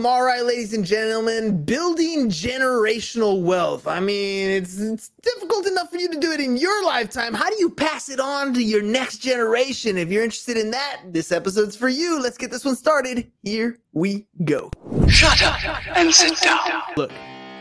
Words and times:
boom. 0.00 0.10
All 0.10 0.22
right, 0.22 0.44
ladies 0.44 0.72
and 0.72 0.84
gentlemen, 0.84 1.64
building 1.64 2.28
generational 2.28 3.42
wealth. 3.42 3.86
I 3.86 4.00
mean, 4.00 4.50
it's, 4.50 4.78
it's 4.78 5.10
difficult 5.22 5.66
enough 5.66 5.90
for 5.90 5.98
you 5.98 6.10
to 6.10 6.18
do 6.18 6.32
it 6.32 6.40
in 6.40 6.56
your 6.56 6.84
lifetime. 6.84 7.34
How 7.34 7.50
do 7.50 7.56
you 7.58 7.70
pass 7.70 8.08
it 8.08 8.20
on 8.20 8.54
to 8.54 8.62
your 8.62 8.82
next 8.82 9.18
generation? 9.18 9.98
If 9.98 10.10
you're 10.10 10.24
interested 10.24 10.56
in 10.56 10.70
that, 10.70 11.00
this 11.06 11.32
episode's 11.32 11.76
for 11.76 11.88
you. 11.88 12.20
Let's 12.20 12.38
get 12.38 12.50
this 12.50 12.64
one 12.64 12.76
started. 12.76 13.30
Here 13.42 13.78
we 13.92 14.26
go. 14.44 14.70
Shut 15.08 15.42
up 15.42 15.96
and 15.96 16.14
sit 16.14 16.38
down. 16.40 16.82
Look, 16.96 17.12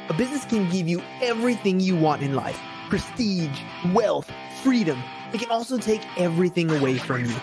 a 0.09 0.13
business 0.13 0.45
can 0.45 0.69
give 0.69 0.87
you 0.87 1.01
everything 1.21 1.79
you 1.79 1.95
want 1.95 2.21
in 2.21 2.35
life 2.35 2.59
prestige, 2.89 3.59
wealth, 3.93 4.31
freedom. 4.63 4.99
It 5.31 5.39
can 5.39 5.51
also 5.51 5.77
take 5.77 6.01
everything 6.17 6.71
away 6.71 6.97
from 6.97 7.23
you. 7.23 7.35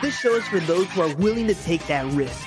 This 0.00 0.16
show 0.16 0.34
is 0.34 0.46
for 0.46 0.60
those 0.60 0.86
who 0.90 1.00
are 1.00 1.12
willing 1.16 1.48
to 1.48 1.56
take 1.56 1.84
that 1.88 2.06
risk. 2.12 2.46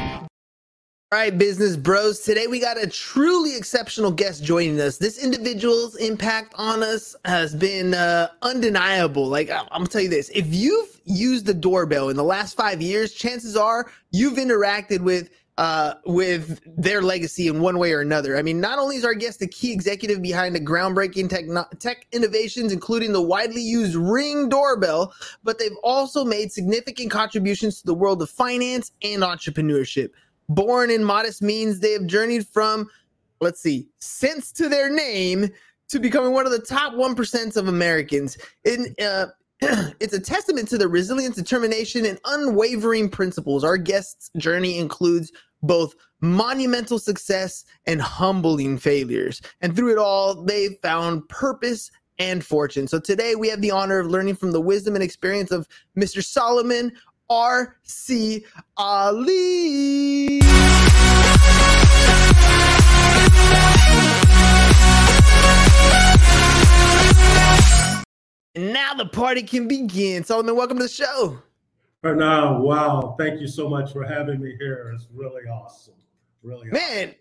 All 1.13 1.19
right, 1.19 1.37
business 1.37 1.75
bros. 1.75 2.19
Today 2.19 2.47
we 2.47 2.61
got 2.61 2.81
a 2.81 2.87
truly 2.87 3.57
exceptional 3.57 4.11
guest 4.11 4.45
joining 4.45 4.79
us. 4.79 4.97
This 4.97 5.21
individual's 5.21 5.97
impact 5.97 6.53
on 6.55 6.83
us 6.83 7.17
has 7.25 7.53
been 7.53 7.93
uh, 7.93 8.29
undeniable. 8.43 9.27
Like, 9.27 9.49
I'm 9.51 9.67
gonna 9.71 9.87
tell 9.87 9.99
you 9.99 10.07
this 10.07 10.29
if 10.29 10.55
you've 10.55 11.01
used 11.03 11.47
the 11.47 11.53
doorbell 11.53 12.07
in 12.07 12.15
the 12.15 12.23
last 12.23 12.55
five 12.55 12.81
years, 12.81 13.11
chances 13.11 13.57
are 13.57 13.91
you've 14.11 14.37
interacted 14.37 15.01
with 15.01 15.31
uh, 15.57 15.95
with 16.05 16.61
their 16.65 17.01
legacy 17.01 17.47
in 17.47 17.59
one 17.59 17.77
way 17.77 17.91
or 17.91 17.99
another. 17.99 18.37
I 18.37 18.41
mean, 18.41 18.61
not 18.61 18.79
only 18.79 18.95
is 18.95 19.03
our 19.03 19.13
guest 19.13 19.39
the 19.39 19.47
key 19.47 19.73
executive 19.73 20.21
behind 20.21 20.55
the 20.55 20.61
groundbreaking 20.61 21.27
tech, 21.27 21.43
tech 21.79 22.07
innovations, 22.13 22.71
including 22.71 23.11
the 23.11 23.21
widely 23.21 23.61
used 23.61 23.95
Ring 23.95 24.47
doorbell, 24.47 25.13
but 25.43 25.59
they've 25.59 25.75
also 25.83 26.23
made 26.23 26.53
significant 26.53 27.11
contributions 27.11 27.81
to 27.81 27.85
the 27.85 27.93
world 27.93 28.21
of 28.21 28.29
finance 28.29 28.93
and 29.03 29.23
entrepreneurship 29.23 30.11
born 30.55 30.91
in 30.91 31.03
modest 31.03 31.41
means, 31.41 31.79
they 31.79 31.93
have 31.93 32.05
journeyed 32.05 32.47
from, 32.47 32.89
let's 33.39 33.61
see, 33.61 33.87
cents 33.99 34.51
to 34.53 34.69
their 34.69 34.89
name 34.89 35.49
to 35.89 35.99
becoming 35.99 36.31
one 36.31 36.45
of 36.45 36.51
the 36.51 36.59
top 36.59 36.93
1% 36.93 37.57
of 37.57 37.67
Americans. 37.67 38.37
In, 38.63 38.95
uh, 39.01 39.27
it's 39.99 40.13
a 40.13 40.19
testament 40.19 40.67
to 40.69 40.77
the 40.77 40.87
resilience, 40.87 41.35
determination, 41.35 42.05
and 42.05 42.19
unwavering 42.25 43.09
principles. 43.09 43.63
Our 43.63 43.77
guest's 43.77 44.29
journey 44.37 44.77
includes 44.77 45.31
both 45.63 45.95
monumental 46.21 46.97
success 46.97 47.65
and 47.85 48.01
humbling 48.01 48.77
failures. 48.77 49.41
And 49.61 49.75
through 49.75 49.91
it 49.91 49.97
all, 49.97 50.43
they 50.43 50.79
found 50.81 51.27
purpose 51.29 51.91
and 52.19 52.45
fortune. 52.45 52.87
So 52.87 52.99
today 52.99 53.35
we 53.35 53.49
have 53.49 53.61
the 53.61 53.71
honor 53.71 53.99
of 53.99 54.07
learning 54.07 54.35
from 54.35 54.51
the 54.51 54.61
wisdom 54.61 54.95
and 54.95 55.03
experience 55.03 55.51
of 55.51 55.67
Mr. 55.97 56.23
Solomon 56.23 56.91
R.C. 57.31 58.45
Ali. 58.75 60.41
And 68.53 68.73
now 68.73 68.93
the 68.95 69.05
party 69.05 69.43
can 69.43 69.69
begin. 69.69 70.25
Solomon, 70.25 70.57
welcome 70.57 70.75
to 70.79 70.83
the 70.83 70.89
show. 70.89 71.39
Now, 72.03 72.59
wow. 72.59 73.15
Thank 73.17 73.39
you 73.39 73.47
so 73.47 73.69
much 73.69 73.93
for 73.93 74.03
having 74.03 74.41
me 74.41 74.57
here. 74.59 74.91
It's 74.93 75.07
really 75.13 75.47
awesome. 75.47 75.93
Really 76.43 76.67
Man, 76.67 77.07
awesome 77.07 77.15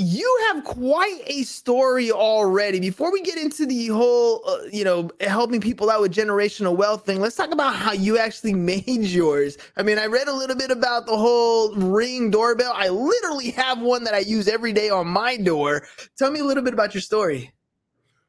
you 0.00 0.38
have 0.48 0.64
quite 0.64 1.20
a 1.26 1.42
story 1.42 2.10
already. 2.10 2.80
Before 2.80 3.12
we 3.12 3.20
get 3.22 3.36
into 3.36 3.66
the 3.66 3.88
whole, 3.88 4.42
uh, 4.48 4.64
you 4.72 4.84
know, 4.84 5.10
helping 5.20 5.60
people 5.60 5.90
out 5.90 6.00
with 6.00 6.14
generational 6.14 6.76
wealth 6.76 7.04
thing, 7.04 7.20
let's 7.20 7.36
talk 7.36 7.52
about 7.52 7.74
how 7.74 7.92
you 7.92 8.18
actually 8.18 8.54
made 8.70 8.86
yours. 8.86 9.58
I 9.76 9.82
mean, 9.82 9.98
I 9.98 10.06
read 10.06 10.28
a 10.28 10.32
little 10.32 10.56
bit 10.56 10.70
about 10.70 11.06
the 11.06 11.16
whole 11.16 11.74
ring 11.74 12.30
doorbell. 12.30 12.72
I 12.74 12.88
literally 12.88 13.50
have 13.52 13.80
one 13.80 14.04
that 14.04 14.14
I 14.14 14.20
use 14.20 14.48
every 14.48 14.72
day 14.72 14.90
on 14.90 15.06
my 15.06 15.36
door. 15.36 15.86
Tell 16.16 16.30
me 16.30 16.40
a 16.40 16.44
little 16.44 16.64
bit 16.64 16.72
about 16.72 16.94
your 16.94 17.02
story. 17.02 17.52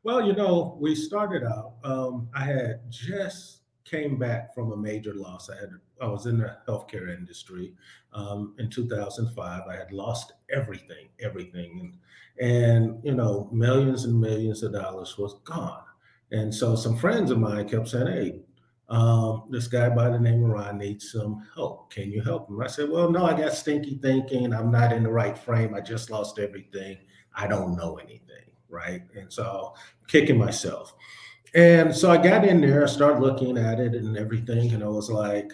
Well, 0.03 0.25
you 0.25 0.33
know, 0.33 0.77
we 0.81 0.95
started 0.95 1.43
out, 1.43 1.75
um, 1.83 2.27
I 2.33 2.43
had 2.43 2.81
just 2.89 3.61
came 3.85 4.17
back 4.17 4.55
from 4.55 4.71
a 4.71 4.77
major 4.77 5.13
loss. 5.13 5.49
I 5.49 5.55
had 5.55 5.69
I 6.01 6.07
was 6.07 6.25
in 6.25 6.39
the 6.39 6.57
healthcare 6.67 7.15
industry 7.15 7.75
um, 8.13 8.55
in 8.57 8.69
2005. 8.69 9.61
I 9.69 9.75
had 9.75 9.91
lost 9.91 10.33
everything, 10.51 11.09
everything, 11.19 11.79
and 11.79 11.97
and 12.39 13.03
you 13.03 13.13
know 13.13 13.49
millions 13.51 14.05
and 14.05 14.19
millions 14.19 14.63
of 14.63 14.73
dollars 14.73 15.17
was 15.17 15.39
gone. 15.43 15.83
And 16.31 16.53
so 16.53 16.75
some 16.75 16.97
friends 16.97 17.31
of 17.31 17.39
mine 17.39 17.67
kept 17.67 17.89
saying, 17.89 18.07
"Hey, 18.07 18.39
um, 18.89 19.43
this 19.49 19.67
guy 19.67 19.89
by 19.89 20.09
the 20.09 20.19
name 20.19 20.43
of 20.43 20.49
Ron 20.49 20.77
needs 20.77 21.11
some 21.11 21.47
help. 21.55 21.91
Can 21.91 22.11
you 22.11 22.21
help 22.21 22.49
him?" 22.49 22.61
I 22.61 22.67
said, 22.67 22.89
"Well, 22.89 23.11
no, 23.11 23.25
I 23.25 23.37
got 23.37 23.53
stinky 23.53 23.99
thinking. 24.01 24.53
I'm 24.53 24.71
not 24.71 24.93
in 24.93 25.03
the 25.03 25.11
right 25.11 25.37
frame. 25.37 25.73
I 25.73 25.81
just 25.81 26.09
lost 26.09 26.39
everything. 26.39 26.97
I 27.35 27.47
don't 27.47 27.75
know 27.75 27.97
anything, 27.97 28.51
right?" 28.69 29.01
And 29.15 29.31
so 29.31 29.73
kicking 30.07 30.37
myself. 30.37 30.93
And 31.53 31.93
so 31.93 32.09
I 32.09 32.17
got 32.17 32.45
in 32.45 32.61
there, 32.61 32.83
I 32.83 32.87
started 32.87 33.19
looking 33.21 33.57
at 33.57 33.79
it 33.79 33.93
and 33.93 34.17
everything, 34.17 34.71
and 34.71 34.83
I 34.83 34.87
was 34.87 35.09
like, 35.09 35.51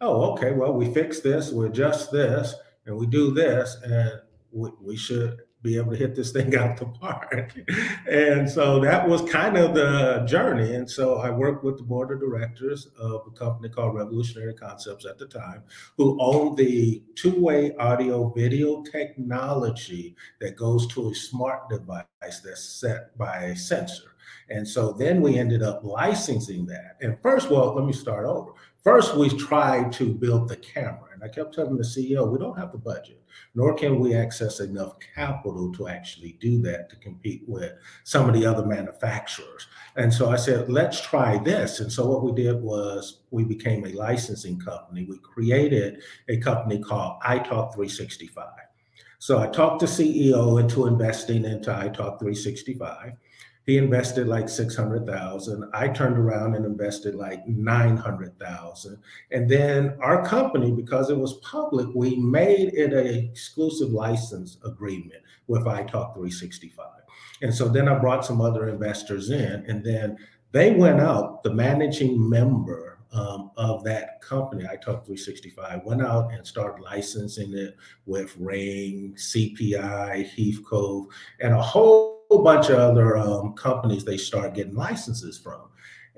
oh, 0.00 0.32
okay, 0.32 0.52
well, 0.52 0.72
we 0.72 0.92
fix 0.92 1.20
this, 1.20 1.50
we 1.50 1.66
adjust 1.66 2.12
this, 2.12 2.54
and 2.86 2.96
we 2.96 3.06
do 3.06 3.32
this, 3.32 3.76
and 3.84 4.12
we, 4.54 4.70
we 4.80 4.96
should 4.96 5.40
be 5.64 5.78
able 5.78 5.90
to 5.90 5.96
hit 5.96 6.14
this 6.14 6.30
thing 6.30 6.54
out 6.58 6.76
the 6.76 6.86
park. 6.86 7.52
and 8.08 8.48
so 8.48 8.78
that 8.78 9.08
was 9.08 9.22
kind 9.22 9.56
of 9.56 9.74
the 9.74 10.24
journey. 10.28 10.74
And 10.74 10.88
so 10.88 11.16
I 11.16 11.30
worked 11.30 11.64
with 11.64 11.78
the 11.78 11.82
board 11.82 12.12
of 12.12 12.20
directors 12.20 12.88
of 12.98 13.22
a 13.26 13.30
company 13.30 13.70
called 13.70 13.96
Revolutionary 13.96 14.54
Concepts 14.54 15.06
at 15.06 15.18
the 15.18 15.26
time, 15.26 15.62
who 15.96 16.18
owned 16.20 16.58
the 16.58 17.02
two 17.16 17.40
way 17.40 17.74
audio 17.76 18.28
video 18.28 18.82
technology 18.82 20.14
that 20.40 20.54
goes 20.56 20.86
to 20.88 21.10
a 21.10 21.14
smart 21.14 21.68
device 21.70 22.04
that's 22.20 22.62
set 22.62 23.16
by 23.18 23.44
a 23.44 23.56
sensor. 23.56 24.10
And 24.50 24.68
so 24.68 24.92
then 24.92 25.22
we 25.22 25.38
ended 25.38 25.62
up 25.62 25.82
licensing 25.84 26.66
that. 26.66 26.98
And 27.00 27.18
first, 27.22 27.50
well, 27.50 27.74
let 27.74 27.86
me 27.86 27.92
start 27.92 28.26
over. 28.26 28.52
First, 28.82 29.16
we 29.16 29.30
tried 29.30 29.92
to 29.92 30.12
build 30.12 30.48
the 30.48 30.56
camera. 30.56 31.03
I 31.24 31.28
kept 31.28 31.54
telling 31.54 31.78
the 31.78 31.82
CEO, 31.82 32.30
we 32.30 32.38
don't 32.38 32.58
have 32.58 32.70
the 32.70 32.78
budget, 32.78 33.22
nor 33.54 33.74
can 33.74 33.98
we 33.98 34.14
access 34.14 34.60
enough 34.60 34.96
capital 35.14 35.72
to 35.72 35.88
actually 35.88 36.36
do 36.38 36.60
that 36.62 36.90
to 36.90 36.96
compete 36.96 37.44
with 37.46 37.72
some 38.04 38.28
of 38.28 38.34
the 38.34 38.44
other 38.44 38.66
manufacturers. 38.66 39.66
And 39.96 40.12
so 40.12 40.30
I 40.30 40.36
said, 40.36 40.70
let's 40.70 41.00
try 41.00 41.38
this. 41.38 41.80
And 41.80 41.90
so 41.90 42.06
what 42.06 42.22
we 42.22 42.32
did 42.32 42.60
was 42.62 43.20
we 43.30 43.42
became 43.44 43.86
a 43.86 43.92
licensing 43.92 44.60
company. 44.60 45.06
We 45.08 45.18
created 45.18 46.02
a 46.28 46.36
company 46.36 46.78
called 46.78 47.22
EyeTalk365. 47.22 48.46
So 49.18 49.38
I 49.38 49.46
talked 49.46 49.80
the 49.80 49.86
CEO 49.86 50.60
into 50.60 50.86
investing 50.86 51.46
into 51.46 51.70
EyeTalk365. 51.70 53.16
He 53.66 53.78
invested 53.78 54.28
like 54.28 54.48
600,000. 54.48 55.70
I 55.72 55.88
turned 55.88 56.18
around 56.18 56.54
and 56.54 56.66
invested 56.66 57.14
like 57.14 57.46
900,000. 57.46 58.98
And 59.30 59.48
then 59.48 59.96
our 60.02 60.24
company, 60.24 60.70
because 60.70 61.08
it 61.08 61.16
was 61.16 61.34
public, 61.34 61.88
we 61.94 62.16
made 62.16 62.74
it 62.74 62.92
an 62.92 63.06
exclusive 63.06 63.90
license 63.90 64.58
agreement 64.64 65.22
with 65.46 65.64
EyeTalk365. 65.64 66.78
And 67.42 67.54
so 67.54 67.68
then 67.68 67.88
I 67.88 67.98
brought 67.98 68.24
some 68.24 68.40
other 68.40 68.68
investors 68.68 69.30
in, 69.30 69.64
and 69.66 69.84
then 69.84 70.18
they 70.52 70.72
went 70.72 71.00
out, 71.00 71.42
the 71.42 71.52
managing 71.52 72.28
member 72.28 72.98
um, 73.12 73.50
of 73.56 73.82
that 73.84 74.20
company, 74.20 74.66
I 74.66 74.76
EyeTalk365, 74.76 75.84
went 75.84 76.02
out 76.02 76.32
and 76.32 76.46
started 76.46 76.82
licensing 76.82 77.54
it 77.54 77.76
with 78.06 78.36
Ring, 78.36 79.14
CPI, 79.16 80.26
Heath 80.26 80.60
Cove, 80.64 81.06
and 81.40 81.54
a 81.54 81.62
whole 81.62 82.13
whole 82.34 82.42
bunch 82.42 82.68
of 82.68 82.78
other 82.78 83.16
um, 83.16 83.52
companies 83.52 84.04
they 84.04 84.16
start 84.16 84.54
getting 84.54 84.74
licenses 84.74 85.38
from. 85.38 85.60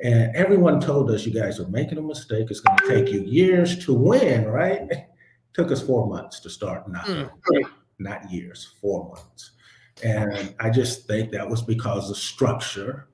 And 0.02 0.34
everyone 0.34 0.80
told 0.80 1.10
us, 1.10 1.26
you 1.26 1.32
guys 1.32 1.60
are 1.60 1.68
making 1.68 1.98
a 1.98 2.02
mistake. 2.02 2.50
It's 2.50 2.60
going 2.60 2.78
to 2.78 2.88
take 2.88 3.12
you 3.12 3.20
years 3.20 3.84
to 3.84 3.92
win, 3.92 4.46
right? 4.46 4.88
Took 5.52 5.70
us 5.70 5.82
four 5.82 6.06
months 6.06 6.40
to 6.40 6.50
start, 6.50 6.88
not, 6.88 7.06
mm. 7.06 7.30
not 7.98 8.30
years, 8.30 8.74
four 8.80 9.08
months. 9.08 9.52
And 10.02 10.54
I 10.60 10.70
just 10.70 11.06
think 11.06 11.32
that 11.32 11.48
was 11.48 11.62
because 11.62 12.08
the 12.08 12.14
structure. 12.14 13.08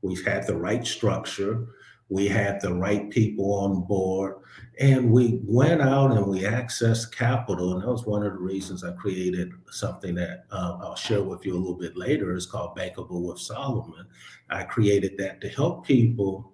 We've 0.00 0.24
had 0.26 0.46
the 0.46 0.56
right 0.56 0.86
structure 0.86 1.68
we 2.12 2.28
had 2.28 2.60
the 2.60 2.74
right 2.74 3.08
people 3.10 3.54
on 3.54 3.82
board, 3.84 4.36
and 4.78 5.10
we 5.10 5.40
went 5.44 5.80
out 5.80 6.12
and 6.12 6.26
we 6.26 6.40
accessed 6.40 7.12
capital. 7.12 7.72
And 7.72 7.82
that 7.82 7.90
was 7.90 8.04
one 8.04 8.24
of 8.24 8.32
the 8.32 8.38
reasons 8.38 8.84
I 8.84 8.92
created 8.92 9.52
something 9.70 10.14
that 10.16 10.44
uh, 10.50 10.78
I'll 10.80 10.96
share 10.96 11.22
with 11.22 11.46
you 11.46 11.54
a 11.54 11.58
little 11.58 11.78
bit 11.78 11.96
later. 11.96 12.34
It's 12.34 12.46
called 12.46 12.76
Bankable 12.76 13.22
with 13.22 13.38
Solomon. 13.38 14.06
I 14.50 14.64
created 14.64 15.16
that 15.18 15.40
to 15.40 15.48
help 15.48 15.86
people 15.86 16.52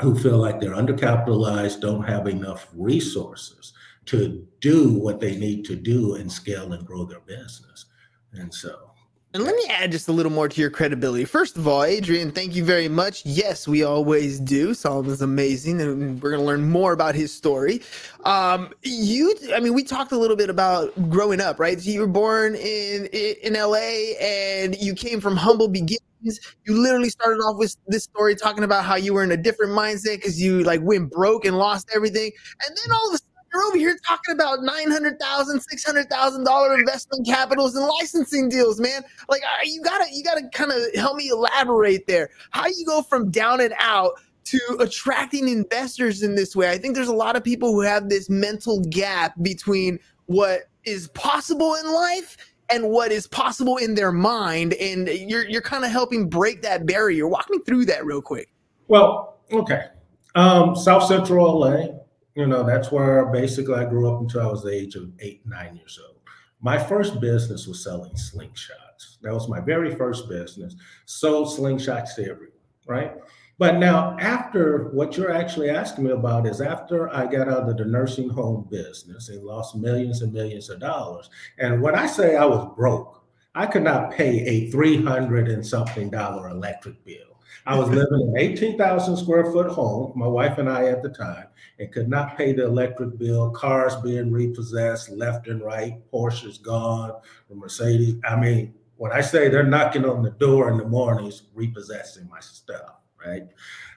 who 0.00 0.18
feel 0.18 0.38
like 0.38 0.60
they're 0.60 0.74
undercapitalized, 0.74 1.80
don't 1.80 2.02
have 2.02 2.26
enough 2.26 2.68
resources 2.74 3.72
to 4.06 4.44
do 4.60 4.98
what 4.98 5.20
they 5.20 5.36
need 5.36 5.64
to 5.66 5.76
do 5.76 6.16
and 6.16 6.30
scale 6.30 6.72
and 6.72 6.86
grow 6.86 7.04
their 7.04 7.20
business. 7.20 7.86
And 8.32 8.52
so 8.52 8.91
and 9.34 9.44
let 9.44 9.56
me 9.56 9.64
add 9.70 9.90
just 9.90 10.08
a 10.08 10.12
little 10.12 10.30
more 10.30 10.46
to 10.48 10.60
your 10.60 10.68
credibility. 10.68 11.24
First 11.24 11.56
of 11.56 11.66
all, 11.66 11.84
Adrian, 11.84 12.30
thank 12.30 12.54
you 12.54 12.64
very 12.64 12.88
much. 12.88 13.24
Yes, 13.24 13.66
we 13.66 13.82
always 13.82 14.38
do. 14.38 14.74
Solomon's 14.74 15.22
amazing, 15.22 15.80
and 15.80 16.22
we're 16.22 16.30
going 16.30 16.40
to 16.40 16.46
learn 16.46 16.68
more 16.68 16.92
about 16.92 17.14
his 17.14 17.32
story. 17.32 17.80
Um, 18.24 18.72
you, 18.82 19.34
I 19.54 19.60
mean, 19.60 19.72
we 19.72 19.84
talked 19.84 20.12
a 20.12 20.18
little 20.18 20.36
bit 20.36 20.50
about 20.50 20.92
growing 21.08 21.40
up, 21.40 21.58
right? 21.58 21.80
So 21.80 21.90
you 21.90 22.00
were 22.00 22.06
born 22.06 22.54
in 22.56 23.06
in 23.06 23.54
LA, 23.54 24.16
and 24.20 24.76
you 24.76 24.94
came 24.94 25.20
from 25.20 25.36
humble 25.36 25.68
beginnings. 25.68 26.00
You 26.64 26.80
literally 26.80 27.08
started 27.08 27.38
off 27.38 27.56
with 27.58 27.74
this 27.86 28.04
story 28.04 28.36
talking 28.36 28.64
about 28.64 28.84
how 28.84 28.96
you 28.96 29.14
were 29.14 29.24
in 29.24 29.32
a 29.32 29.36
different 29.36 29.72
mindset 29.72 30.16
because 30.16 30.40
you 30.40 30.62
like 30.62 30.80
went 30.82 31.10
broke 31.10 31.46
and 31.46 31.56
lost 31.56 31.90
everything, 31.94 32.30
and 32.66 32.76
then 32.76 32.92
all 32.94 33.08
of 33.08 33.14
a 33.14 33.18
sudden 33.18 33.31
you're 33.52 33.64
over 33.64 33.76
here 33.76 33.96
talking 34.06 34.34
about 34.34 34.60
$900,000, 34.60 35.18
$600,000 35.18 36.78
investment 36.78 37.26
capitals 37.26 37.76
and 37.76 37.86
licensing 37.86 38.48
deals, 38.48 38.80
man. 38.80 39.02
Like 39.28 39.42
you 39.64 39.82
gotta, 39.82 40.06
you 40.12 40.24
gotta 40.24 40.48
kind 40.52 40.72
of 40.72 40.82
help 40.94 41.16
me 41.16 41.28
elaborate 41.28 42.06
there. 42.06 42.30
How 42.50 42.66
you 42.66 42.84
go 42.86 43.02
from 43.02 43.30
down 43.30 43.60
and 43.60 43.74
out 43.78 44.12
to 44.44 44.58
attracting 44.80 45.48
investors 45.48 46.22
in 46.22 46.34
this 46.34 46.56
way. 46.56 46.70
I 46.70 46.78
think 46.78 46.94
there's 46.94 47.08
a 47.08 47.14
lot 47.14 47.36
of 47.36 47.44
people 47.44 47.72
who 47.72 47.80
have 47.80 48.08
this 48.08 48.28
mental 48.28 48.80
gap 48.90 49.34
between 49.42 49.98
what 50.26 50.62
is 50.84 51.08
possible 51.08 51.74
in 51.74 51.92
life 51.92 52.36
and 52.70 52.90
what 52.90 53.12
is 53.12 53.26
possible 53.26 53.76
in 53.76 53.94
their 53.94 54.12
mind. 54.12 54.74
And 54.74 55.08
you're, 55.08 55.48
you're 55.48 55.62
kind 55.62 55.84
of 55.84 55.90
helping 55.90 56.28
break 56.28 56.62
that 56.62 56.86
barrier. 56.86 57.28
Walk 57.28 57.48
me 57.50 57.58
through 57.66 57.84
that 57.86 58.04
real 58.04 58.22
quick. 58.22 58.50
Well, 58.88 59.38
okay. 59.52 59.86
Um, 60.34 60.74
South 60.74 61.04
Central 61.04 61.60
LA, 61.60 61.88
you 62.34 62.46
know, 62.46 62.62
that's 62.62 62.90
where 62.90 63.26
basically 63.26 63.74
I 63.74 63.84
grew 63.84 64.12
up 64.12 64.20
until 64.20 64.42
I 64.42 64.46
was 64.46 64.62
the 64.62 64.72
age 64.72 64.94
of 64.94 65.10
eight, 65.20 65.42
nine 65.46 65.76
years 65.76 65.98
old. 66.04 66.18
My 66.60 66.78
first 66.78 67.20
business 67.20 67.66
was 67.66 67.82
selling 67.82 68.12
slingshots. 68.12 69.20
That 69.22 69.34
was 69.34 69.48
my 69.48 69.60
very 69.60 69.94
first 69.94 70.28
business. 70.28 70.76
Sold 71.06 71.48
slingshots 71.48 72.14
to 72.16 72.22
everyone, 72.22 72.52
right? 72.86 73.12
But 73.58 73.76
now, 73.76 74.16
after 74.18 74.88
what 74.90 75.16
you're 75.16 75.32
actually 75.32 75.70
asking 75.70 76.04
me 76.04 76.10
about 76.10 76.46
is 76.46 76.60
after 76.60 77.14
I 77.14 77.26
got 77.26 77.48
out 77.48 77.68
of 77.68 77.76
the 77.76 77.84
nursing 77.84 78.28
home 78.28 78.66
business 78.70 79.28
and 79.28 79.44
lost 79.44 79.76
millions 79.76 80.22
and 80.22 80.32
millions 80.32 80.70
of 80.70 80.80
dollars. 80.80 81.30
And 81.58 81.82
when 81.82 81.94
I 81.94 82.06
say 82.06 82.36
I 82.36 82.44
was 82.44 82.74
broke, 82.74 83.22
I 83.54 83.66
could 83.66 83.82
not 83.82 84.10
pay 84.10 84.40
a 84.46 84.70
300 84.70 85.48
and 85.48 85.64
something 85.64 86.10
dollar 86.10 86.48
electric 86.48 87.04
bill. 87.04 87.31
I 87.66 87.78
was 87.78 87.88
living 87.88 88.20
in 88.20 88.28
an 88.28 88.38
18,000 88.38 89.16
square 89.16 89.44
foot 89.52 89.70
home, 89.70 90.12
my 90.16 90.26
wife 90.26 90.58
and 90.58 90.68
I 90.68 90.86
at 90.86 91.02
the 91.02 91.10
time, 91.10 91.46
and 91.78 91.92
could 91.92 92.08
not 92.08 92.36
pay 92.36 92.52
the 92.52 92.64
electric 92.64 93.18
bill, 93.18 93.50
cars 93.50 93.94
being 93.96 94.32
repossessed 94.32 95.10
left 95.10 95.46
and 95.46 95.62
right, 95.62 95.98
Porsche's 96.12 96.58
gone, 96.58 97.12
the 97.48 97.54
Mercedes. 97.54 98.16
I 98.24 98.36
mean, 98.36 98.74
when 98.96 99.12
I 99.12 99.20
say 99.20 99.48
they're 99.48 99.62
knocking 99.62 100.04
on 100.04 100.22
the 100.22 100.30
door 100.30 100.70
in 100.70 100.76
the 100.76 100.86
mornings, 100.86 101.42
repossessing 101.54 102.28
my 102.28 102.40
stuff, 102.40 102.96
right? 103.24 103.48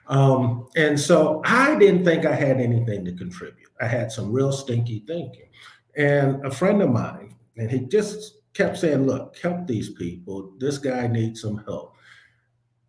Um, 0.06 0.68
and 0.76 0.98
so 0.98 1.42
I 1.44 1.76
didn't 1.76 2.04
think 2.04 2.24
I 2.24 2.34
had 2.34 2.60
anything 2.60 3.04
to 3.04 3.12
contribute. 3.12 3.70
I 3.80 3.86
had 3.86 4.12
some 4.12 4.32
real 4.32 4.52
stinky 4.52 5.02
thinking. 5.06 5.48
And 5.96 6.44
a 6.46 6.50
friend 6.50 6.82
of 6.82 6.90
mine, 6.90 7.34
and 7.56 7.70
he 7.70 7.80
just 7.80 8.34
kept 8.54 8.78
saying, 8.78 9.06
Look, 9.06 9.36
help 9.38 9.66
these 9.66 9.90
people. 9.90 10.52
This 10.58 10.78
guy 10.78 11.06
needs 11.06 11.40
some 11.40 11.58
help. 11.66 11.95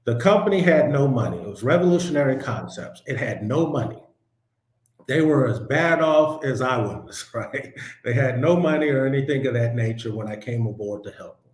The 0.07 0.15
company 0.15 0.61
had 0.61 0.89
no 0.89 1.05
money. 1.05 1.37
It 1.37 1.49
was 1.49 1.63
Revolutionary 1.63 2.37
Concepts. 2.37 3.03
It 3.07 3.17
had 3.17 3.43
no 3.43 3.67
money. 3.67 4.01
They 5.05 5.21
were 5.21 5.49
as 5.49 5.59
bad 5.59 5.99
off 5.99 6.45
as 6.45 6.61
I 6.61 6.77
was, 6.77 7.29
right? 7.33 7.73
They 8.05 8.13
had 8.13 8.39
no 8.39 8.55
money 8.55 8.87
or 8.87 9.05
anything 9.05 9.45
of 9.47 9.53
that 9.55 9.75
nature 9.75 10.15
when 10.15 10.29
I 10.29 10.37
came 10.37 10.65
aboard 10.65 11.03
to 11.03 11.11
help 11.11 11.43
them. 11.43 11.51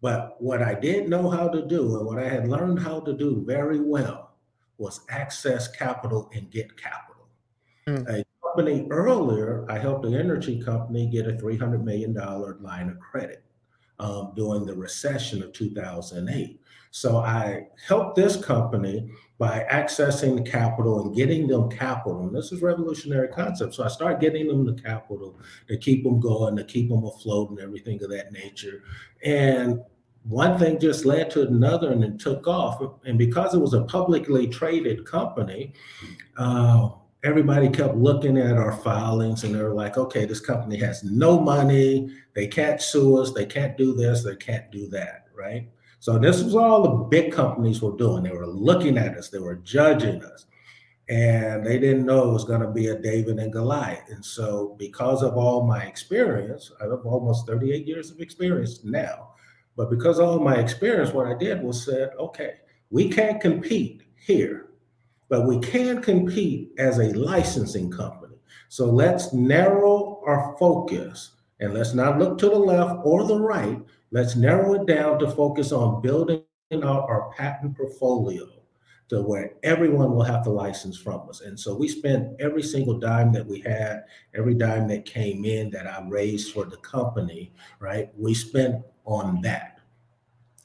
But 0.00 0.40
what 0.40 0.62
I 0.62 0.74
did 0.74 1.08
know 1.08 1.28
how 1.28 1.48
to 1.48 1.66
do 1.66 1.96
and 1.96 2.06
what 2.06 2.20
I 2.20 2.28
had 2.28 2.46
learned 2.46 2.78
how 2.78 3.00
to 3.00 3.12
do 3.12 3.42
very 3.44 3.80
well 3.80 4.36
was 4.76 5.00
access 5.08 5.66
capital 5.66 6.30
and 6.32 6.52
get 6.52 6.80
capital. 6.80 7.26
Mm. 7.88 8.20
A 8.20 8.24
company 8.46 8.86
earlier, 8.92 9.66
I 9.68 9.76
helped 9.76 10.06
an 10.06 10.14
energy 10.14 10.62
company 10.62 11.08
get 11.08 11.26
a 11.26 11.32
$300 11.32 11.82
million 11.82 12.14
line 12.14 12.90
of 12.90 13.00
credit 13.00 13.42
um, 13.98 14.32
during 14.36 14.64
the 14.64 14.74
recession 14.74 15.42
of 15.42 15.52
2008. 15.52 16.60
So 16.90 17.18
I 17.18 17.66
helped 17.86 18.16
this 18.16 18.36
company 18.36 19.10
by 19.38 19.66
accessing 19.70 20.36
the 20.36 20.50
capital 20.50 21.02
and 21.02 21.14
getting 21.14 21.46
them 21.46 21.70
capital. 21.70 22.22
And 22.22 22.34
this 22.34 22.50
is 22.50 22.62
revolutionary 22.62 23.28
concept. 23.28 23.74
So 23.74 23.84
I 23.84 23.88
start 23.88 24.20
getting 24.20 24.48
them 24.48 24.64
the 24.64 24.80
capital 24.80 25.38
to 25.68 25.76
keep 25.76 26.02
them 26.02 26.18
going, 26.18 26.56
to 26.56 26.64
keep 26.64 26.88
them 26.88 27.04
afloat 27.04 27.50
and 27.50 27.60
everything 27.60 28.02
of 28.02 28.10
that 28.10 28.32
nature. 28.32 28.82
And 29.22 29.80
one 30.24 30.58
thing 30.58 30.78
just 30.78 31.04
led 31.04 31.30
to 31.32 31.46
another 31.46 31.92
and 31.92 32.02
it 32.02 32.18
took 32.18 32.46
off. 32.46 32.82
And 33.04 33.18
because 33.18 33.54
it 33.54 33.60
was 33.60 33.74
a 33.74 33.84
publicly 33.84 34.46
traded 34.46 35.06
company, 35.06 35.74
uh, 36.36 36.90
everybody 37.24 37.68
kept 37.68 37.96
looking 37.96 38.38
at 38.38 38.56
our 38.56 38.72
filings 38.72 39.44
and 39.44 39.54
they 39.54 39.62
were 39.62 39.74
like, 39.74 39.98
okay, 39.98 40.24
this 40.24 40.40
company 40.40 40.76
has 40.78 41.02
no 41.02 41.40
money. 41.40 42.10
They 42.34 42.46
can't 42.46 42.80
sue 42.80 43.18
us. 43.18 43.32
They 43.32 43.46
can't 43.46 43.76
do 43.76 43.94
this. 43.94 44.22
They 44.22 44.36
can't 44.36 44.70
do 44.70 44.88
that. 44.88 45.26
Right. 45.36 45.68
So 46.00 46.18
this 46.18 46.42
was 46.42 46.54
all 46.54 46.82
the 46.82 47.04
big 47.04 47.32
companies 47.32 47.82
were 47.82 47.96
doing. 47.96 48.22
They 48.22 48.30
were 48.30 48.46
looking 48.46 48.98
at 48.98 49.16
us, 49.16 49.30
they 49.30 49.38
were 49.38 49.56
judging 49.56 50.22
us. 50.22 50.46
And 51.08 51.64
they 51.64 51.78
didn't 51.78 52.04
know 52.04 52.28
it 52.28 52.34
was 52.34 52.44
going 52.44 52.60
to 52.60 52.70
be 52.70 52.88
a 52.88 52.98
David 52.98 53.38
and 53.38 53.50
Goliath. 53.50 54.10
And 54.10 54.22
so, 54.22 54.76
because 54.78 55.22
of 55.22 55.38
all 55.38 55.66
my 55.66 55.84
experience, 55.84 56.70
I 56.82 56.84
have 56.84 57.06
almost 57.06 57.46
38 57.46 57.86
years 57.86 58.10
of 58.10 58.20
experience 58.20 58.84
now. 58.84 59.30
But 59.74 59.88
because 59.88 60.18
of 60.18 60.28
all 60.28 60.38
my 60.38 60.56
experience, 60.56 61.12
what 61.12 61.26
I 61.26 61.34
did 61.34 61.62
was 61.62 61.82
said, 61.82 62.10
okay, 62.18 62.56
we 62.90 63.08
can't 63.08 63.40
compete 63.40 64.02
here, 64.16 64.67
but 65.28 65.46
we 65.46 65.58
can 65.60 66.02
compete 66.02 66.70
as 66.78 66.98
a 66.98 67.12
licensing 67.12 67.90
company. 67.90 68.36
So 68.68 68.86
let's 68.86 69.32
narrow 69.32 70.22
our 70.26 70.56
focus 70.58 71.32
and 71.60 71.74
let's 71.74 71.94
not 71.94 72.18
look 72.18 72.38
to 72.38 72.48
the 72.48 72.58
left 72.58 73.00
or 73.04 73.24
the 73.24 73.38
right, 73.38 73.80
Let's 74.10 74.36
narrow 74.36 74.74
it 74.74 74.86
down 74.86 75.18
to 75.18 75.30
focus 75.30 75.70
on 75.70 76.00
building 76.00 76.42
out 76.72 77.08
our 77.08 77.30
patent 77.36 77.76
portfolio 77.76 78.46
to 79.10 79.22
where 79.22 79.52
everyone 79.62 80.12
will 80.14 80.22
have 80.22 80.44
to 80.44 80.50
license 80.50 80.96
from 80.96 81.28
us. 81.28 81.40
And 81.42 81.58
so 81.58 81.74
we 81.74 81.88
spent 81.88 82.38
every 82.40 82.62
single 82.62 82.98
dime 82.98 83.32
that 83.32 83.46
we 83.46 83.60
had, 83.60 84.04
every 84.34 84.54
dime 84.54 84.86
that 84.88 85.04
came 85.04 85.44
in 85.44 85.70
that 85.70 85.86
I 85.86 86.06
raised 86.08 86.52
for 86.52 86.64
the 86.64 86.76
company, 86.78 87.52
right? 87.80 88.10
We 88.16 88.34
spent 88.34 88.82
on 89.04 89.40
that. 89.42 89.80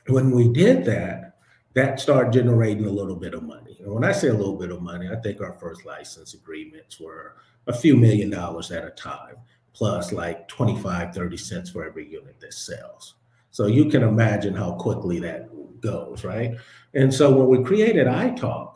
When 0.07 0.31
we 0.31 0.49
did 0.49 0.83
that, 0.85 1.37
that 1.73 1.99
started 1.99 2.33
generating 2.33 2.85
a 2.85 2.91
little 2.91 3.15
bit 3.15 3.33
of 3.33 3.43
money. 3.43 3.62
And 3.83 3.93
when 3.93 4.03
I 4.03 4.13
say 4.13 4.29
a 4.29 4.33
little 4.33 4.55
bit 4.55 4.71
of 4.71 4.81
money, 4.81 5.09
I 5.09 5.17
think 5.17 5.41
our 5.41 5.53
first 5.53 5.85
license 5.85 6.33
agreements 6.33 6.99
were 6.99 7.35
a 7.67 7.73
few 7.73 7.95
million 7.97 8.29
dollars 8.29 8.71
at 8.71 8.85
a 8.85 8.91
time, 8.91 9.35
plus 9.73 10.11
like 10.11 10.47
25, 10.47 11.13
30 11.13 11.37
cents 11.37 11.69
for 11.69 11.85
every 11.85 12.09
unit 12.09 12.39
that 12.39 12.53
sells. 12.53 13.15
So 13.51 13.67
you 13.67 13.85
can 13.89 14.03
imagine 14.03 14.55
how 14.55 14.73
quickly 14.73 15.19
that 15.19 15.49
goes, 15.81 16.23
right? 16.23 16.55
And 16.93 17.13
so 17.13 17.35
when 17.35 17.47
we 17.47 17.63
created 17.63 18.07
EyeTalk, 18.07 18.75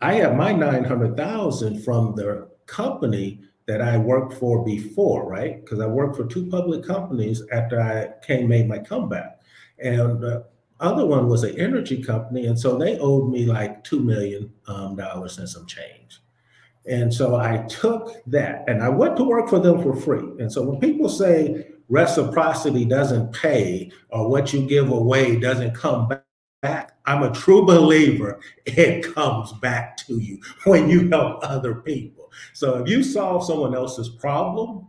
I 0.00 0.14
have 0.14 0.36
my 0.36 0.52
900,000 0.52 1.82
from 1.82 2.14
the 2.16 2.48
company 2.66 3.40
that 3.66 3.80
I 3.80 3.98
worked 3.98 4.34
for 4.34 4.64
before, 4.64 5.28
right? 5.28 5.64
Because 5.64 5.78
I 5.80 5.86
worked 5.86 6.16
for 6.16 6.26
two 6.26 6.46
public 6.50 6.84
companies 6.84 7.42
after 7.52 7.80
I 7.80 8.08
came 8.26 8.48
made 8.48 8.66
my 8.66 8.78
comeback. 8.78 9.40
And 9.78 10.20
the 10.20 10.46
other 10.80 11.06
one 11.06 11.28
was 11.28 11.44
an 11.44 11.58
energy 11.58 12.02
company. 12.02 12.46
And 12.46 12.58
so 12.58 12.76
they 12.76 12.98
owed 12.98 13.30
me 13.30 13.46
like 13.46 13.84
$2 13.84 14.02
million 14.02 14.52
um, 14.66 14.98
and 14.98 15.48
some 15.48 15.66
change. 15.66 16.20
And 16.86 17.12
so 17.12 17.36
I 17.36 17.58
took 17.68 18.24
that 18.26 18.64
and 18.66 18.82
I 18.82 18.88
went 18.88 19.16
to 19.18 19.24
work 19.24 19.48
for 19.48 19.58
them 19.58 19.82
for 19.82 19.94
free. 19.94 20.42
And 20.42 20.50
so 20.50 20.62
when 20.62 20.80
people 20.80 21.08
say, 21.08 21.66
reciprocity 21.88 22.84
doesn't 22.84 23.32
pay 23.32 23.90
or 24.08 24.28
what 24.28 24.52
you 24.52 24.66
give 24.66 24.90
away 24.90 25.38
doesn't 25.38 25.74
come 25.74 26.10
back. 26.62 26.96
I'm 27.06 27.22
a 27.22 27.32
true 27.32 27.66
believer 27.66 28.40
it 28.66 29.14
comes 29.14 29.52
back 29.54 29.96
to 30.06 30.18
you 30.18 30.40
when 30.64 30.88
you 30.88 31.08
help 31.10 31.40
other 31.42 31.76
people. 31.76 32.30
So 32.54 32.82
if 32.82 32.88
you 32.88 33.02
solve 33.02 33.44
someone 33.44 33.74
else's 33.74 34.08
problem, 34.08 34.86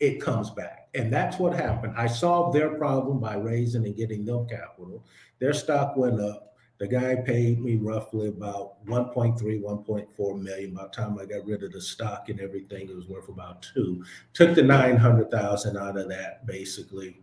it 0.00 0.20
comes 0.20 0.50
back. 0.50 0.88
And 0.94 1.12
that's 1.12 1.38
what 1.38 1.54
happened. 1.54 1.94
I 1.96 2.06
solved 2.06 2.56
their 2.56 2.74
problem 2.74 3.20
by 3.20 3.36
raising 3.36 3.84
and 3.84 3.96
getting 3.96 4.24
them 4.24 4.48
capital. 4.48 5.04
Their 5.38 5.52
stock 5.52 5.96
went 5.96 6.20
up. 6.20 6.54
The 6.78 6.86
guy 6.86 7.16
paid 7.16 7.60
me 7.60 7.76
roughly 7.76 8.28
about 8.28 8.84
1.3, 8.86 9.36
1.4 9.36 10.40
million. 10.40 10.74
By 10.74 10.84
the 10.84 10.88
time 10.88 11.18
I 11.18 11.24
got 11.24 11.44
rid 11.44 11.64
of 11.64 11.72
the 11.72 11.80
stock 11.80 12.28
and 12.28 12.40
everything, 12.40 12.88
it 12.88 12.94
was 12.94 13.08
worth 13.08 13.28
about 13.28 13.66
two. 13.74 14.04
Took 14.32 14.54
the 14.54 14.62
900,000 14.62 15.76
out 15.76 15.98
of 15.98 16.08
that 16.08 16.46
basically 16.46 17.20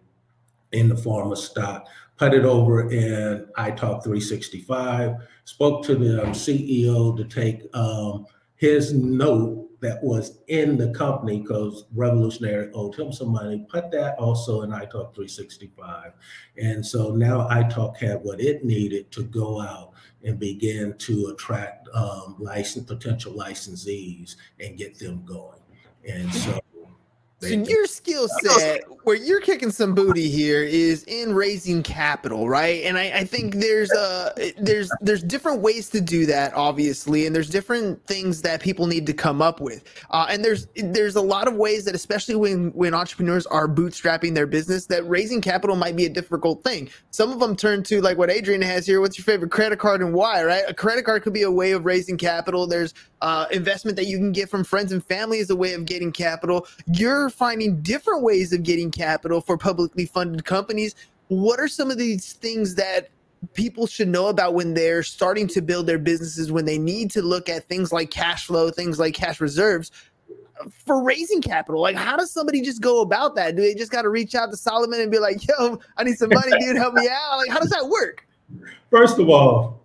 in 0.74 0.90
the 0.90 0.98
form 0.98 1.32
of 1.32 1.38
stock, 1.38 1.88
put 2.18 2.34
it 2.34 2.44
over 2.44 2.92
in 2.92 3.46
EyeTalk365, 3.58 5.26
spoke 5.46 5.86
to 5.86 5.96
the 5.96 6.22
um, 6.22 6.32
CEO 6.32 7.16
to 7.16 7.24
take 7.24 7.64
um, 7.74 8.26
his 8.58 8.94
note 8.94 9.65
that 9.82 10.04
was 10.04 10.40
in 10.48 10.78
the 10.78 10.92
company 10.92 11.40
because 11.40 11.86
Revolutionary 11.94 12.72
owed 12.74 12.96
him 12.96 13.12
some 13.12 13.30
money, 13.30 13.66
put 13.70 13.92
that 13.92 14.16
also 14.18 14.62
in 14.62 14.72
EyeTalk365. 14.72 16.14
And 16.58 16.86
so 16.86 17.12
now 17.12 17.48
EyeTalk 17.50 17.98
had 17.98 18.24
what 18.24 18.40
it 18.40 18.64
needed 18.64 19.12
to 19.12 19.24
go 19.24 19.62
out 19.62 19.92
and 20.24 20.40
begin 20.40 20.98
to 20.98 21.28
attract 21.28 21.88
um, 21.94 22.36
license, 22.40 22.86
potential 22.86 23.34
licensees 23.34 24.36
and 24.60 24.78
get 24.78 24.98
them 24.98 25.24
going. 25.26 25.60
And 26.08 26.32
so 26.34 26.60
so 27.42 27.48
your 27.48 27.86
skill 27.86 28.28
set, 28.28 28.84
where 29.04 29.16
you're 29.16 29.42
kicking 29.42 29.70
some 29.70 29.94
booty 29.94 30.30
here, 30.30 30.64
is 30.64 31.04
in 31.04 31.34
raising 31.34 31.84
capital, 31.84 32.48
right? 32.48 32.84
And 32.84 32.98
I, 32.98 33.12
I 33.12 33.24
think 33.26 33.56
there's 33.56 33.92
uh 33.92 34.32
there's 34.58 34.90
there's 35.02 35.22
different 35.22 35.62
ways 35.62 35.90
to 35.90 36.02
do 36.02 36.26
that, 36.28 36.54
obviously, 36.54 37.26
and 37.26 37.36
there's 37.36 37.50
different 37.50 38.04
things 38.08 38.42
that 38.44 38.62
people 38.62 38.88
need 38.88 39.06
to 39.08 39.14
come 39.14 39.42
up 39.42 39.60
with. 39.60 39.84
Uh, 40.12 40.28
and 40.30 40.44
there's 40.46 40.68
there's 40.76 41.18
a 41.18 41.22
lot 41.22 41.48
of 41.48 41.56
ways 41.56 41.86
that, 41.86 41.94
especially 41.94 42.36
when 42.36 42.70
when 42.72 42.94
entrepreneurs 42.94 43.46
are 43.48 43.68
bootstrapping 43.68 44.34
their 44.34 44.48
business, 44.48 44.86
that 44.86 45.08
raising 45.08 45.42
capital 45.42 45.76
might 45.76 45.96
be 45.96 46.06
a 46.06 46.10
difficult 46.10 46.64
thing. 46.64 46.90
Some 47.12 47.32
of 47.32 47.40
them 47.40 47.56
turn 47.56 47.84
to 47.84 48.02
like 48.02 48.18
what 48.18 48.32
Adrian 48.32 48.62
has 48.62 48.86
here. 48.86 49.02
What's 49.02 49.18
your 49.18 49.26
favorite 49.26 49.52
credit 49.52 49.78
card 49.78 50.02
and 50.02 50.14
why? 50.14 50.44
Right? 50.44 50.64
A 50.68 50.74
credit 50.74 51.04
card 51.04 51.24
could 51.24 51.34
be 51.34 51.44
a 51.44 51.52
way 51.52 51.72
of 51.72 51.86
raising 51.86 52.18
capital. 52.18 52.66
There's 52.66 52.94
uh, 53.22 53.46
investment 53.52 53.98
that 53.98 54.06
you 54.06 54.18
can 54.18 54.32
get 54.32 54.50
from 54.50 54.64
friends 54.64 54.92
and 54.92 55.04
family 55.06 55.40
is 55.40 55.50
a 55.50 55.56
way 55.56 55.74
of 55.74 55.86
getting 55.86 56.12
capital. 56.12 56.68
You're 57.26 57.32
finding 57.32 57.82
different 57.82 58.22
ways 58.22 58.54
of 58.54 58.62
getting 58.62 58.92
capital 58.92 59.42
for 59.42 59.58
publicly 59.58 60.06
funded 60.06 60.46
companies. 60.46 60.94
What 61.30 61.60
are 61.60 61.68
some 61.68 61.90
of 61.90 61.98
these 61.98 62.34
things 62.34 62.76
that 62.76 63.10
people 63.56 63.88
should 63.88 64.10
know 64.10 64.28
about 64.28 64.54
when 64.54 64.76
they're 64.76 65.02
starting 65.02 65.48
to 65.48 65.62
build 65.64 65.88
their 65.88 65.98
businesses, 65.98 66.52
when 66.52 66.66
they 66.66 66.78
need 66.78 67.10
to 67.12 67.24
look 67.24 67.50
at 67.50 67.68
things 67.68 67.92
like 67.92 68.12
cash 68.12 68.46
flow, 68.46 68.70
things 68.70 69.00
like 69.00 69.16
cash 69.16 69.42
reserves? 69.42 69.92
for 70.86 71.04
raising 71.04 71.42
capital. 71.42 71.82
Like, 71.82 71.98
how 71.98 72.16
does 72.16 72.32
somebody 72.32 72.62
just 72.62 72.82
go 72.82 73.02
about 73.02 73.36
that? 73.36 73.56
Do 73.56 73.62
they 73.62 73.74
just 73.74 73.92
got 73.92 74.04
to 74.04 74.10
reach 74.10 74.36
out 74.36 74.52
to 74.52 74.58
Solomon 74.58 75.02
and 75.02 75.12
be 75.12 75.20
like, 75.20 75.46
yo, 75.46 75.80
I 75.98 76.04
need 76.04 76.18
some 76.18 76.30
money, 76.30 76.52
dude, 76.60 76.78
help 76.78 76.94
me 76.94 77.10
out? 77.10 77.38
Like, 77.40 77.50
how 77.50 77.60
does 77.60 77.72
that 77.72 77.88
work? 77.88 78.26
First 78.90 79.20
of 79.20 79.30
all, 79.30 79.82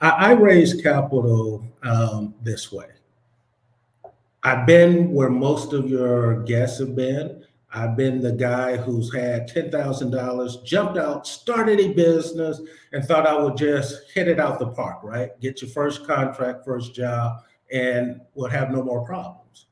I, 0.00 0.08
I 0.08 0.32
raise 0.32 0.80
capital 0.82 1.64
um, 1.84 2.34
this 2.42 2.72
way. 2.72 2.88
I've 4.48 4.64
been 4.64 5.12
where 5.12 5.28
most 5.28 5.74
of 5.74 5.90
your 5.90 6.42
guests 6.44 6.78
have 6.78 6.96
been. 6.96 7.44
I've 7.74 7.98
been 7.98 8.22
the 8.22 8.32
guy 8.32 8.78
who's 8.78 9.14
had 9.14 9.46
$10,000, 9.46 10.64
jumped 10.64 10.96
out, 10.96 11.26
started 11.26 11.78
a 11.80 11.92
business, 11.92 12.58
and 12.94 13.04
thought 13.04 13.26
I 13.26 13.38
would 13.38 13.58
just 13.58 14.10
hit 14.14 14.26
it 14.26 14.40
out 14.40 14.58
the 14.58 14.68
park, 14.68 15.00
right? 15.02 15.38
Get 15.40 15.60
your 15.60 15.70
first 15.70 16.06
contract, 16.06 16.64
first 16.64 16.94
job, 16.94 17.42
and 17.70 18.22
would 18.36 18.50
have 18.50 18.70
no 18.70 18.82
more 18.82 19.04
problems. 19.04 19.66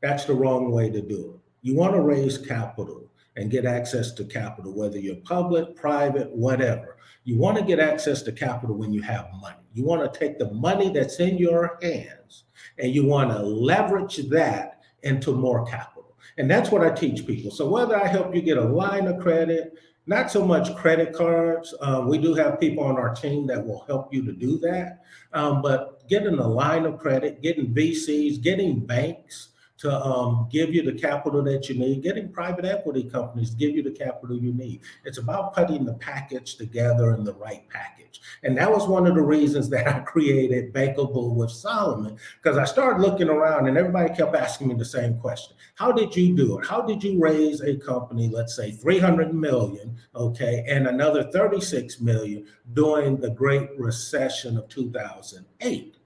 That's 0.00 0.24
the 0.24 0.32
wrong 0.32 0.72
way 0.72 0.88
to 0.88 1.02
do 1.02 1.34
it. 1.34 1.40
You 1.60 1.74
want 1.74 1.92
to 1.92 2.00
raise 2.00 2.38
capital 2.38 3.10
and 3.36 3.50
get 3.50 3.64
access 3.64 4.12
to 4.12 4.24
capital, 4.24 4.72
whether 4.72 4.98
you're 4.98 5.16
public, 5.16 5.74
private, 5.74 6.30
whatever. 6.30 6.96
You 7.24 7.38
want 7.38 7.56
to 7.58 7.64
get 7.64 7.78
access 7.78 8.22
to 8.22 8.32
capital 8.32 8.76
when 8.76 8.92
you 8.92 9.00
have 9.02 9.28
money. 9.40 9.56
You 9.74 9.84
want 9.84 10.12
to 10.12 10.18
take 10.18 10.38
the 10.38 10.52
money 10.52 10.90
that's 10.90 11.20
in 11.20 11.38
your 11.38 11.78
hands 11.82 12.44
and 12.78 12.94
you 12.94 13.06
want 13.06 13.30
to 13.30 13.38
leverage 13.38 14.16
that 14.28 14.80
into 15.02 15.32
more 15.32 15.64
capital. 15.64 16.16
And 16.38 16.50
that's 16.50 16.70
what 16.70 16.82
I 16.82 16.90
teach 16.90 17.26
people. 17.26 17.50
So 17.50 17.68
whether 17.68 17.96
I 17.96 18.06
help 18.06 18.34
you 18.34 18.42
get 18.42 18.56
a 18.56 18.64
line 18.64 19.06
of 19.06 19.20
credit, 19.20 19.74
not 20.06 20.30
so 20.30 20.44
much 20.44 20.74
credit 20.76 21.12
cards. 21.12 21.74
Um, 21.80 22.08
we 22.08 22.18
do 22.18 22.34
have 22.34 22.58
people 22.58 22.84
on 22.84 22.96
our 22.96 23.14
team 23.14 23.46
that 23.46 23.64
will 23.64 23.84
help 23.86 24.12
you 24.12 24.24
to 24.24 24.32
do 24.32 24.58
that. 24.58 25.02
Um, 25.32 25.62
but 25.62 26.08
getting 26.08 26.38
a 26.38 26.48
line 26.48 26.86
of 26.86 26.98
credit, 26.98 27.40
getting 27.40 27.72
VCs, 27.72 28.42
getting 28.42 28.84
banks, 28.84 29.50
to 29.82 29.92
um, 29.92 30.46
give 30.48 30.72
you 30.72 30.80
the 30.84 30.92
capital 30.92 31.42
that 31.42 31.68
you 31.68 31.74
need, 31.74 32.04
getting 32.04 32.28
private 32.28 32.64
equity 32.64 33.02
companies 33.02 33.50
give 33.50 33.74
you 33.74 33.82
the 33.82 33.90
capital 33.90 34.38
you 34.38 34.52
need. 34.54 34.80
It's 35.04 35.18
about 35.18 35.54
putting 35.54 35.84
the 35.84 35.94
package 35.94 36.54
together 36.54 37.14
in 37.14 37.24
the 37.24 37.34
right 37.34 37.68
package. 37.68 38.20
And 38.44 38.56
that 38.56 38.70
was 38.70 38.86
one 38.86 39.08
of 39.08 39.16
the 39.16 39.22
reasons 39.22 39.68
that 39.70 39.88
I 39.88 39.98
created 40.06 40.72
Bankable 40.72 41.34
with 41.34 41.50
Solomon, 41.50 42.16
because 42.40 42.58
I 42.58 42.64
started 42.64 43.02
looking 43.02 43.28
around 43.28 43.66
and 43.66 43.76
everybody 43.76 44.14
kept 44.14 44.36
asking 44.36 44.68
me 44.68 44.74
the 44.74 44.84
same 44.84 45.18
question. 45.18 45.56
How 45.74 45.90
did 45.90 46.14
you 46.14 46.36
do 46.36 46.60
it? 46.60 46.66
How 46.66 46.82
did 46.82 47.02
you 47.02 47.18
raise 47.18 47.60
a 47.60 47.74
company, 47.74 48.28
let's 48.28 48.54
say 48.54 48.70
300 48.70 49.34
million, 49.34 49.96
okay, 50.14 50.64
and 50.68 50.86
another 50.86 51.24
36 51.32 52.00
million 52.00 52.46
during 52.72 53.16
the 53.16 53.30
Great 53.30 53.68
Recession 53.76 54.56
of 54.56 54.68
2008? 54.68 55.96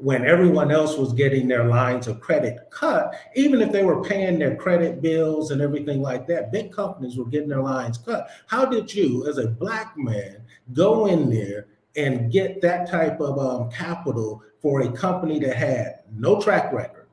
When 0.00 0.24
everyone 0.24 0.70
else 0.70 0.96
was 0.96 1.12
getting 1.12 1.46
their 1.46 1.64
lines 1.64 2.06
of 2.06 2.20
credit 2.20 2.70
cut, 2.70 3.14
even 3.36 3.60
if 3.60 3.70
they 3.70 3.84
were 3.84 4.02
paying 4.02 4.38
their 4.38 4.56
credit 4.56 5.02
bills 5.02 5.50
and 5.50 5.60
everything 5.60 6.00
like 6.00 6.26
that, 6.26 6.50
big 6.50 6.72
companies 6.72 7.18
were 7.18 7.26
getting 7.26 7.50
their 7.50 7.62
lines 7.62 7.98
cut. 7.98 8.28
How 8.46 8.64
did 8.64 8.92
you, 8.92 9.28
as 9.28 9.36
a 9.36 9.48
black 9.48 9.96
man, 9.98 10.42
go 10.72 11.06
in 11.06 11.28
there 11.28 11.66
and 11.96 12.32
get 12.32 12.62
that 12.62 12.88
type 12.90 13.20
of 13.20 13.38
um, 13.38 13.70
capital 13.70 14.42
for 14.62 14.80
a 14.80 14.92
company 14.92 15.38
that 15.40 15.56
had 15.56 16.00
no 16.14 16.40
track 16.40 16.72
record, 16.72 17.08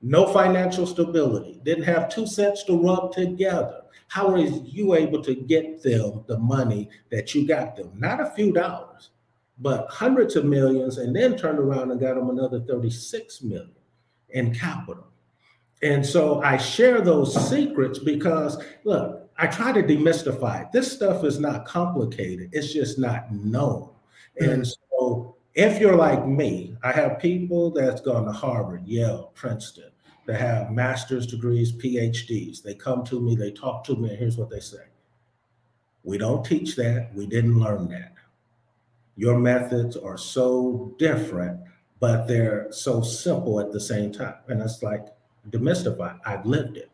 no 0.00 0.32
financial 0.32 0.86
stability, 0.86 1.60
didn't 1.64 1.84
have 1.84 2.08
two 2.08 2.26
cents 2.26 2.62
to 2.64 2.80
rub 2.80 3.12
together? 3.12 3.82
How 4.08 4.28
are 4.28 4.38
you 4.38 4.94
able 4.94 5.22
to 5.24 5.34
get 5.34 5.82
them 5.82 6.24
the 6.28 6.38
money 6.38 6.88
that 7.10 7.34
you 7.34 7.48
got 7.48 7.74
them? 7.74 7.90
Not 7.96 8.20
a 8.20 8.30
few 8.30 8.52
dollars 8.52 9.10
but 9.58 9.88
hundreds 9.90 10.36
of 10.36 10.44
millions, 10.44 10.98
and 10.98 11.14
then 11.14 11.36
turned 11.36 11.58
around 11.58 11.90
and 11.90 12.00
got 12.00 12.14
them 12.14 12.30
another 12.30 12.60
36 12.60 13.42
million 13.42 13.70
in 14.30 14.54
capital. 14.54 15.06
And 15.82 16.04
so 16.04 16.42
I 16.42 16.56
share 16.56 17.00
those 17.00 17.34
secrets 17.48 17.98
because, 17.98 18.62
look, 18.84 19.30
I 19.38 19.46
try 19.46 19.72
to 19.72 19.82
demystify 19.82 20.62
it. 20.62 20.72
This 20.72 20.90
stuff 20.90 21.24
is 21.24 21.38
not 21.38 21.66
complicated, 21.66 22.50
it's 22.52 22.72
just 22.72 22.98
not 22.98 23.32
known. 23.32 23.90
Mm-hmm. 24.40 24.50
And 24.50 24.66
so 24.66 25.36
if 25.54 25.80
you're 25.80 25.96
like 25.96 26.26
me, 26.26 26.76
I 26.82 26.92
have 26.92 27.18
people 27.18 27.70
that's 27.70 28.00
gone 28.00 28.26
to 28.26 28.32
Harvard, 28.32 28.86
Yale, 28.86 29.32
Princeton, 29.34 29.90
that 30.26 30.40
have 30.40 30.70
master's 30.70 31.26
degrees, 31.26 31.72
PhDs. 31.72 32.62
They 32.62 32.74
come 32.74 33.04
to 33.04 33.20
me, 33.20 33.36
they 33.36 33.52
talk 33.52 33.84
to 33.84 33.96
me, 33.96 34.10
and 34.10 34.18
here's 34.18 34.36
what 34.36 34.50
they 34.50 34.60
say 34.60 34.84
We 36.02 36.18
don't 36.18 36.44
teach 36.44 36.76
that, 36.76 37.14
we 37.14 37.26
didn't 37.26 37.58
learn 37.58 37.88
that 37.88 38.15
your 39.16 39.38
methods 39.38 39.96
are 39.96 40.18
so 40.18 40.94
different, 40.98 41.60
but 42.00 42.26
they're 42.26 42.70
so 42.70 43.02
simple 43.02 43.60
at 43.60 43.72
the 43.72 43.80
same 43.80 44.12
time. 44.12 44.34
And 44.48 44.60
it's 44.60 44.82
like 44.82 45.06
demystify. 45.50 46.18
I've 46.24 46.44
lived 46.44 46.76
it. 46.76 46.90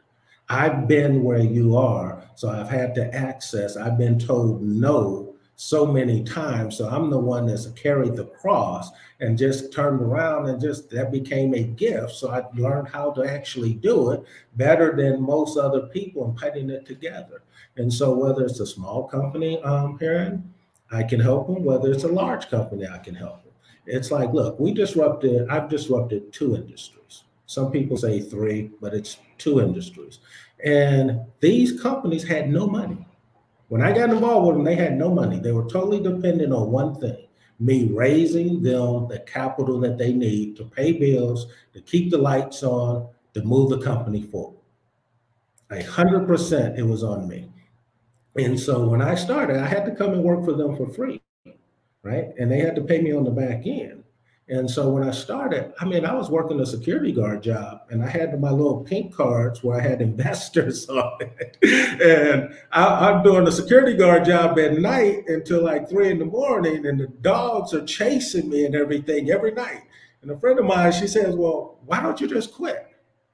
I've 0.48 0.86
been 0.86 1.22
where 1.22 1.38
you 1.38 1.76
are. 1.76 2.22
So 2.34 2.50
I've 2.50 2.68
had 2.68 2.94
to 2.96 3.14
access, 3.14 3.76
I've 3.76 3.98
been 3.98 4.18
told 4.18 4.62
no 4.62 5.34
so 5.56 5.86
many 5.86 6.24
times. 6.24 6.76
So 6.76 6.88
I'm 6.88 7.08
the 7.08 7.18
one 7.18 7.46
that's 7.46 7.68
carried 7.68 8.16
the 8.16 8.24
cross 8.26 8.90
and 9.20 9.38
just 9.38 9.72
turned 9.72 10.00
around 10.00 10.48
and 10.48 10.60
just 10.60 10.90
that 10.90 11.12
became 11.12 11.54
a 11.54 11.62
gift. 11.62 12.12
So 12.12 12.30
I 12.30 12.42
learned 12.54 12.88
how 12.88 13.12
to 13.12 13.24
actually 13.24 13.74
do 13.74 14.10
it 14.10 14.24
better 14.56 14.96
than 14.96 15.22
most 15.22 15.56
other 15.56 15.82
people 15.82 16.24
and 16.24 16.36
putting 16.36 16.68
it 16.70 16.84
together. 16.84 17.42
And 17.76 17.92
so 17.92 18.12
whether 18.12 18.44
it's 18.44 18.60
a 18.60 18.66
small 18.66 19.04
company, 19.04 19.62
um, 19.62 19.98
Perrin, 19.98 20.52
I 20.92 21.02
can 21.02 21.18
help 21.18 21.46
them, 21.46 21.64
whether 21.64 21.90
it's 21.90 22.04
a 22.04 22.08
large 22.08 22.48
company, 22.48 22.86
I 22.86 22.98
can 22.98 23.14
help 23.14 23.42
them. 23.42 23.52
It's 23.86 24.10
like, 24.10 24.32
look, 24.32 24.60
we 24.60 24.72
disrupted, 24.72 25.48
I've 25.48 25.68
disrupted 25.68 26.32
two 26.32 26.54
industries. 26.54 27.24
Some 27.46 27.72
people 27.72 27.96
say 27.96 28.20
three, 28.20 28.70
but 28.80 28.94
it's 28.94 29.18
two 29.38 29.60
industries. 29.60 30.20
And 30.64 31.20
these 31.40 31.80
companies 31.80 32.26
had 32.26 32.50
no 32.50 32.66
money. 32.66 33.06
When 33.68 33.82
I 33.82 33.92
got 33.92 34.10
involved 34.10 34.46
with 34.46 34.56
them, 34.56 34.64
they 34.64 34.76
had 34.76 34.96
no 34.96 35.12
money. 35.12 35.40
They 35.40 35.52
were 35.52 35.68
totally 35.68 36.00
dependent 36.00 36.52
on 36.52 36.70
one 36.70 37.00
thing 37.00 37.26
me 37.62 37.88
raising 37.92 38.60
them 38.62 39.06
the 39.08 39.20
capital 39.26 39.78
that 39.78 39.96
they 39.96 40.12
need 40.12 40.56
to 40.56 40.64
pay 40.64 40.92
bills, 40.92 41.46
to 41.72 41.80
keep 41.80 42.10
the 42.10 42.18
lights 42.18 42.62
on, 42.62 43.08
to 43.34 43.42
move 43.42 43.70
the 43.70 43.80
company 43.80 44.22
forward. 44.22 44.58
A 45.70 45.82
hundred 45.84 46.26
percent 46.26 46.78
it 46.78 46.82
was 46.82 47.02
on 47.02 47.28
me. 47.28 47.51
And 48.36 48.58
so 48.58 48.88
when 48.88 49.02
I 49.02 49.14
started, 49.14 49.56
I 49.56 49.66
had 49.66 49.84
to 49.84 49.94
come 49.94 50.12
and 50.12 50.24
work 50.24 50.44
for 50.44 50.52
them 50.52 50.76
for 50.76 50.88
free, 50.88 51.20
right? 52.02 52.28
And 52.38 52.50
they 52.50 52.60
had 52.60 52.74
to 52.76 52.82
pay 52.82 53.00
me 53.00 53.12
on 53.12 53.24
the 53.24 53.30
back 53.30 53.66
end. 53.66 54.04
And 54.48 54.70
so 54.70 54.90
when 54.90 55.04
I 55.04 55.12
started, 55.12 55.72
I 55.78 55.84
mean, 55.84 56.04
I 56.04 56.14
was 56.14 56.28
working 56.28 56.60
a 56.60 56.66
security 56.66 57.12
guard 57.12 57.42
job 57.42 57.82
and 57.90 58.02
I 58.02 58.08
had 58.08 58.38
my 58.40 58.50
little 58.50 58.82
pink 58.82 59.14
cards 59.14 59.62
where 59.62 59.80
I 59.80 59.82
had 59.82 60.02
investors 60.10 60.88
on 60.88 61.18
it. 61.20 61.56
and 61.62 62.54
I, 62.72 63.10
am 63.10 63.22
doing 63.22 63.46
a 63.46 63.52
security 63.52 63.96
guard 63.96 64.24
job 64.24 64.58
at 64.58 64.78
night 64.78 65.28
until 65.28 65.62
like 65.62 65.88
three 65.88 66.10
in 66.10 66.18
the 66.18 66.24
morning, 66.24 66.86
and 66.86 67.00
the 67.00 67.06
dogs 67.06 67.72
are 67.72 67.84
chasing 67.84 68.48
me 68.48 68.66
and 68.66 68.74
everything 68.74 69.30
every 69.30 69.52
night. 69.52 69.82
And 70.22 70.30
a 70.30 70.38
friend 70.38 70.58
of 70.58 70.64
mine, 70.64 70.92
she 70.92 71.06
says, 71.06 71.34
Well, 71.34 71.78
why 71.86 72.02
don't 72.02 72.20
you 72.20 72.26
just 72.26 72.52
quit? 72.52 72.88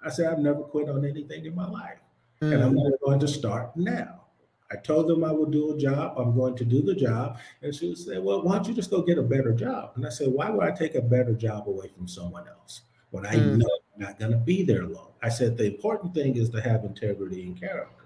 I 0.04 0.10
said, 0.10 0.32
I've 0.32 0.38
never 0.38 0.62
quit 0.62 0.88
on 0.88 1.04
anything 1.04 1.44
in 1.46 1.54
my 1.54 1.68
life. 1.68 1.98
Mm. 2.42 2.54
And 2.54 2.62
I'm 2.62 2.74
mm. 2.74 2.92
going 3.04 3.20
to 3.20 3.28
start 3.28 3.76
now. 3.76 4.27
I 4.70 4.76
told 4.76 5.08
them 5.08 5.24
I 5.24 5.32
would 5.32 5.50
do 5.50 5.74
a 5.74 5.78
job. 5.78 6.18
I'm 6.18 6.34
going 6.34 6.54
to 6.56 6.64
do 6.64 6.82
the 6.82 6.94
job. 6.94 7.38
And 7.62 7.74
she 7.74 7.88
would 7.88 7.98
say, 7.98 8.18
Well, 8.18 8.42
why 8.42 8.56
don't 8.56 8.68
you 8.68 8.74
just 8.74 8.90
go 8.90 9.02
get 9.02 9.18
a 9.18 9.22
better 9.22 9.52
job? 9.52 9.92
And 9.96 10.06
I 10.06 10.10
said, 10.10 10.28
Why 10.28 10.50
would 10.50 10.64
I 10.64 10.70
take 10.70 10.94
a 10.94 11.02
better 11.02 11.32
job 11.32 11.68
away 11.68 11.88
from 11.88 12.06
someone 12.06 12.46
else 12.46 12.82
when 13.10 13.24
I 13.24 13.34
mm. 13.34 13.56
know 13.56 13.78
I'm 13.94 14.02
not 14.02 14.18
going 14.18 14.32
to 14.32 14.38
be 14.38 14.62
there 14.64 14.84
long? 14.84 15.12
I 15.22 15.30
said, 15.30 15.56
The 15.56 15.66
important 15.66 16.14
thing 16.14 16.36
is 16.36 16.50
to 16.50 16.60
have 16.60 16.84
integrity 16.84 17.44
and 17.44 17.58
character. 17.58 18.04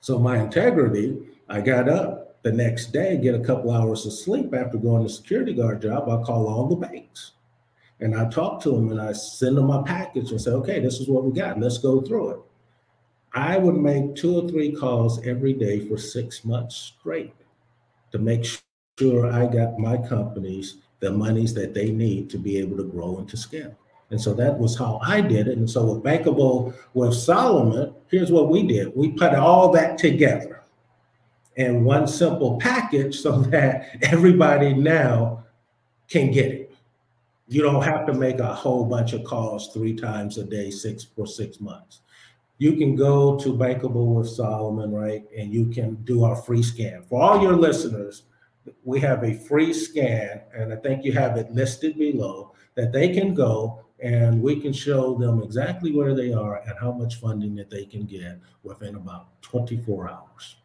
So, 0.00 0.18
my 0.18 0.38
integrity, 0.38 1.18
I 1.48 1.60
got 1.60 1.88
up 1.88 2.42
the 2.42 2.52
next 2.52 2.92
day, 2.92 3.18
get 3.18 3.34
a 3.34 3.44
couple 3.44 3.72
hours 3.72 4.06
of 4.06 4.12
sleep 4.12 4.54
after 4.54 4.78
going 4.78 5.02
to 5.02 5.08
security 5.08 5.52
guard 5.52 5.82
job. 5.82 6.08
I 6.08 6.22
call 6.22 6.48
all 6.48 6.66
the 6.66 6.76
banks 6.76 7.32
and 8.00 8.14
I 8.14 8.28
talk 8.28 8.62
to 8.62 8.70
them 8.70 8.90
and 8.90 9.00
I 9.00 9.12
send 9.12 9.56
them 9.56 9.66
my 9.66 9.82
package 9.82 10.30
and 10.30 10.40
say, 10.40 10.50
Okay, 10.52 10.80
this 10.80 11.00
is 11.00 11.08
what 11.08 11.24
we 11.24 11.32
got. 11.32 11.60
Let's 11.60 11.78
go 11.78 12.00
through 12.00 12.30
it. 12.30 12.40
I 13.34 13.58
would 13.58 13.76
make 13.76 14.14
two 14.14 14.38
or 14.38 14.48
three 14.48 14.72
calls 14.72 15.24
every 15.26 15.52
day 15.52 15.80
for 15.80 15.98
six 15.98 16.44
months 16.44 16.76
straight 16.76 17.34
to 18.12 18.18
make 18.18 18.46
sure 18.98 19.30
I 19.30 19.46
got 19.46 19.78
my 19.78 19.96
companies 19.96 20.78
the 21.00 21.10
monies 21.10 21.52
that 21.54 21.74
they 21.74 21.90
need 21.90 22.30
to 22.30 22.38
be 22.38 22.56
able 22.58 22.76
to 22.76 22.84
grow 22.84 23.18
and 23.18 23.28
to 23.28 23.36
scale. 23.36 23.76
And 24.10 24.20
so 24.20 24.32
that 24.34 24.56
was 24.58 24.78
how 24.78 25.00
I 25.02 25.20
did 25.20 25.48
it. 25.48 25.58
And 25.58 25.68
so 25.68 25.92
with 25.92 26.02
Bankable 26.02 26.74
with 26.94 27.14
Solomon, 27.14 27.94
here's 28.08 28.30
what 28.30 28.48
we 28.48 28.62
did. 28.62 28.94
We 28.94 29.10
put 29.10 29.34
all 29.34 29.72
that 29.72 29.98
together 29.98 30.62
in 31.56 31.84
one 31.84 32.06
simple 32.06 32.58
package 32.58 33.18
so 33.20 33.40
that 33.52 33.88
everybody 34.02 34.74
now 34.74 35.44
can 36.08 36.30
get 36.30 36.52
it. 36.52 36.74
You 37.48 37.62
don't 37.62 37.82
have 37.82 38.06
to 38.06 38.12
make 38.12 38.38
a 38.38 38.54
whole 38.54 38.84
bunch 38.84 39.12
of 39.12 39.24
calls 39.24 39.72
three 39.72 39.94
times 39.94 40.38
a 40.38 40.44
day, 40.44 40.70
six 40.70 41.04
for 41.04 41.26
six 41.26 41.60
months 41.60 42.00
you 42.58 42.76
can 42.76 42.96
go 42.96 43.38
to 43.38 43.52
Bankable 43.52 44.14
with 44.14 44.28
Solomon, 44.28 44.92
right? 44.92 45.24
And 45.36 45.52
you 45.52 45.66
can 45.66 45.94
do 46.04 46.24
our 46.24 46.36
free 46.36 46.62
scan. 46.62 47.02
For 47.02 47.22
all 47.22 47.42
your 47.42 47.56
listeners, 47.56 48.22
we 48.84 48.98
have 49.00 49.22
a 49.24 49.34
free 49.34 49.72
scan, 49.72 50.40
and 50.54 50.72
I 50.72 50.76
think 50.76 51.04
you 51.04 51.12
have 51.12 51.36
it 51.36 51.52
listed 51.52 51.98
below 51.98 52.52
that 52.74 52.92
they 52.92 53.08
can 53.12 53.34
go 53.34 53.82
and 54.00 54.42
we 54.42 54.60
can 54.60 54.72
show 54.72 55.16
them 55.16 55.42
exactly 55.42 55.92
where 55.92 56.14
they 56.14 56.32
are 56.32 56.56
and 56.66 56.78
how 56.78 56.92
much 56.92 57.16
funding 57.16 57.54
that 57.54 57.70
they 57.70 57.84
can 57.84 58.04
get 58.04 58.38
within 58.62 58.94
about 58.94 59.40
24 59.42 60.10
hours. 60.10 60.56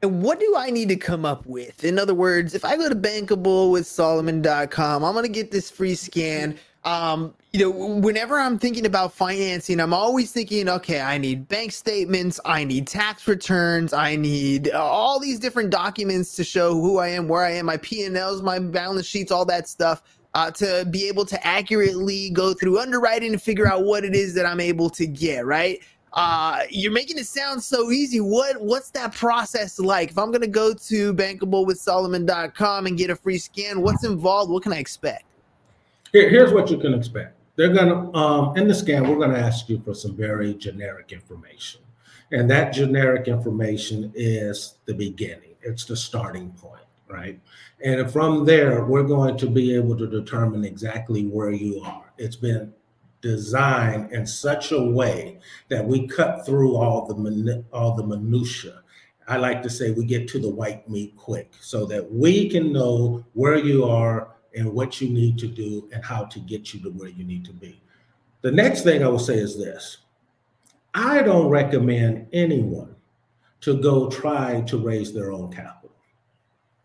And 0.00 0.22
what 0.22 0.38
do 0.38 0.54
I 0.56 0.70
need 0.70 0.88
to 0.90 0.96
come 0.96 1.24
up 1.24 1.44
with? 1.44 1.82
In 1.82 1.98
other 1.98 2.14
words, 2.14 2.54
if 2.54 2.64
I 2.64 2.76
go 2.76 2.88
to 2.88 2.94
bankable 2.94 3.72
with 3.72 3.86
Solomon.com, 3.86 5.04
I'm 5.04 5.12
going 5.12 5.24
to 5.24 5.28
get 5.28 5.50
this 5.50 5.70
free 5.70 5.96
scan 5.96 6.56
um, 6.84 7.34
you 7.52 7.60
know, 7.60 7.70
whenever 7.70 8.38
I'm 8.38 8.58
thinking 8.58 8.84
about 8.84 9.12
financing, 9.14 9.80
I'm 9.80 9.94
always 9.94 10.32
thinking, 10.32 10.68
okay, 10.68 11.00
I 11.00 11.16
need 11.16 11.48
bank 11.48 11.72
statements, 11.72 12.38
I 12.44 12.64
need 12.64 12.86
tax 12.86 13.26
returns, 13.26 13.94
I 13.94 14.16
need 14.16 14.70
uh, 14.70 14.78
all 14.78 15.18
these 15.18 15.38
different 15.38 15.70
documents 15.70 16.36
to 16.36 16.44
show 16.44 16.74
who 16.74 16.98
I 16.98 17.08
am, 17.08 17.26
where 17.26 17.44
I 17.44 17.52
am, 17.52 17.66
my 17.66 17.78
P&Ls, 17.78 18.42
my 18.42 18.58
balance 18.58 19.06
sheets, 19.06 19.32
all 19.32 19.46
that 19.46 19.68
stuff. 19.68 20.02
Uh, 20.34 20.50
to 20.50 20.86
be 20.90 21.08
able 21.08 21.24
to 21.24 21.44
accurately 21.44 22.28
go 22.30 22.52
through 22.52 22.78
underwriting 22.78 23.32
and 23.32 23.42
figure 23.42 23.66
out 23.66 23.84
what 23.84 24.04
it 24.04 24.14
is 24.14 24.34
that 24.34 24.44
I'm 24.44 24.60
able 24.60 24.90
to 24.90 25.06
get, 25.06 25.46
right? 25.46 25.80
Uh, 26.12 26.60
you're 26.68 26.92
making 26.92 27.18
it 27.18 27.26
sound 27.26 27.62
so 27.62 27.90
easy. 27.90 28.20
What 28.20 28.60
what's 28.60 28.90
that 28.90 29.14
process 29.14 29.80
like? 29.80 30.10
If 30.10 30.18
I'm 30.18 30.30
gonna 30.30 30.46
go 30.46 30.74
to 30.74 31.14
bankablewithsolomon.com 31.14 32.86
and 32.86 32.98
get 32.98 33.08
a 33.08 33.16
free 33.16 33.38
scan, 33.38 33.80
what's 33.80 34.04
involved? 34.04 34.50
What 34.52 34.62
can 34.62 34.74
I 34.74 34.78
expect? 34.78 35.24
Here, 36.12 36.28
here's 36.28 36.52
what 36.52 36.70
you 36.70 36.76
can 36.76 36.92
expect. 36.92 37.37
They're 37.58 37.74
gonna 37.74 38.16
um, 38.16 38.56
in 38.56 38.68
the 38.68 38.74
scan, 38.74 39.08
we're 39.08 39.18
gonna 39.18 39.36
ask 39.36 39.68
you 39.68 39.80
for 39.80 39.92
some 39.92 40.16
very 40.16 40.54
generic 40.54 41.10
information, 41.10 41.80
and 42.30 42.48
that 42.48 42.72
generic 42.72 43.26
information 43.26 44.12
is 44.14 44.74
the 44.84 44.94
beginning. 44.94 45.56
It's 45.62 45.84
the 45.84 45.96
starting 45.96 46.52
point, 46.52 46.84
right? 47.08 47.40
And 47.84 48.08
from 48.12 48.44
there, 48.44 48.84
we're 48.84 49.02
going 49.02 49.36
to 49.38 49.50
be 49.50 49.74
able 49.74 49.98
to 49.98 50.06
determine 50.06 50.64
exactly 50.64 51.26
where 51.26 51.50
you 51.50 51.82
are. 51.82 52.12
It's 52.16 52.36
been 52.36 52.72
designed 53.22 54.12
in 54.12 54.24
such 54.24 54.70
a 54.70 54.80
way 54.80 55.40
that 55.68 55.84
we 55.84 56.06
cut 56.06 56.46
through 56.46 56.76
all 56.76 57.06
the 57.06 57.64
all 57.72 57.96
the 57.96 58.06
minutia. 58.06 58.82
I 59.26 59.36
like 59.36 59.64
to 59.64 59.68
say 59.68 59.90
we 59.90 60.04
get 60.04 60.28
to 60.28 60.38
the 60.38 60.48
white 60.48 60.88
meat 60.88 61.16
quick, 61.16 61.52
so 61.60 61.86
that 61.86 62.08
we 62.08 62.48
can 62.48 62.72
know 62.72 63.24
where 63.32 63.58
you 63.58 63.84
are 63.84 64.28
and 64.54 64.72
what 64.72 65.00
you 65.00 65.08
need 65.08 65.38
to 65.38 65.46
do 65.46 65.88
and 65.92 66.04
how 66.04 66.24
to 66.24 66.40
get 66.40 66.72
you 66.72 66.80
to 66.80 66.90
where 66.90 67.08
you 67.08 67.24
need 67.24 67.44
to 67.44 67.52
be. 67.52 67.80
The 68.42 68.50
next 68.52 68.82
thing 68.82 69.02
I 69.02 69.08
will 69.08 69.18
say 69.18 69.36
is 69.38 69.58
this 69.58 69.98
I 70.94 71.22
don't 71.22 71.48
recommend 71.48 72.28
anyone 72.32 72.94
to 73.60 73.80
go 73.80 74.08
try 74.08 74.60
to 74.62 74.78
raise 74.78 75.12
their 75.12 75.32
own 75.32 75.52
capital. 75.52 75.94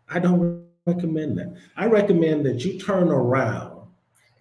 I 0.08 0.18
don't 0.18 0.66
recommend 0.86 1.38
that. 1.38 1.56
I 1.76 1.86
recommend 1.86 2.44
that 2.46 2.64
you 2.64 2.78
turn 2.78 3.08
around 3.08 3.86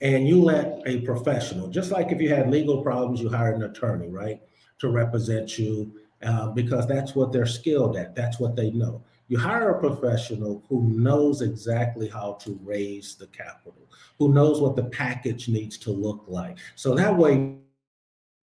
and 0.01 0.27
you 0.27 0.41
let 0.41 0.81
a 0.85 1.01
professional, 1.01 1.69
just 1.69 1.91
like 1.91 2.11
if 2.11 2.19
you 2.19 2.29
had 2.29 2.49
legal 2.49 2.81
problems, 2.81 3.21
you 3.21 3.29
hire 3.29 3.53
an 3.53 3.63
attorney, 3.63 4.09
right, 4.09 4.41
to 4.79 4.89
represent 4.89 5.57
you 5.57 5.93
uh, 6.23 6.49
because 6.49 6.87
that's 6.87 7.15
what 7.15 7.31
they're 7.31 7.45
skilled 7.45 7.95
at, 7.95 8.15
that's 8.15 8.39
what 8.39 8.55
they 8.55 8.71
know. 8.71 9.01
You 9.27 9.37
hire 9.37 9.69
a 9.69 9.79
professional 9.79 10.63
who 10.69 10.83
knows 10.89 11.41
exactly 11.41 12.09
how 12.09 12.33
to 12.41 12.59
raise 12.63 13.15
the 13.15 13.27
capital, 13.27 13.89
who 14.19 14.33
knows 14.33 14.61
what 14.61 14.75
the 14.75 14.83
package 14.85 15.47
needs 15.47 15.77
to 15.79 15.91
look 15.91 16.25
like. 16.27 16.57
So 16.75 16.93
that 16.95 17.15
way, 17.15 17.55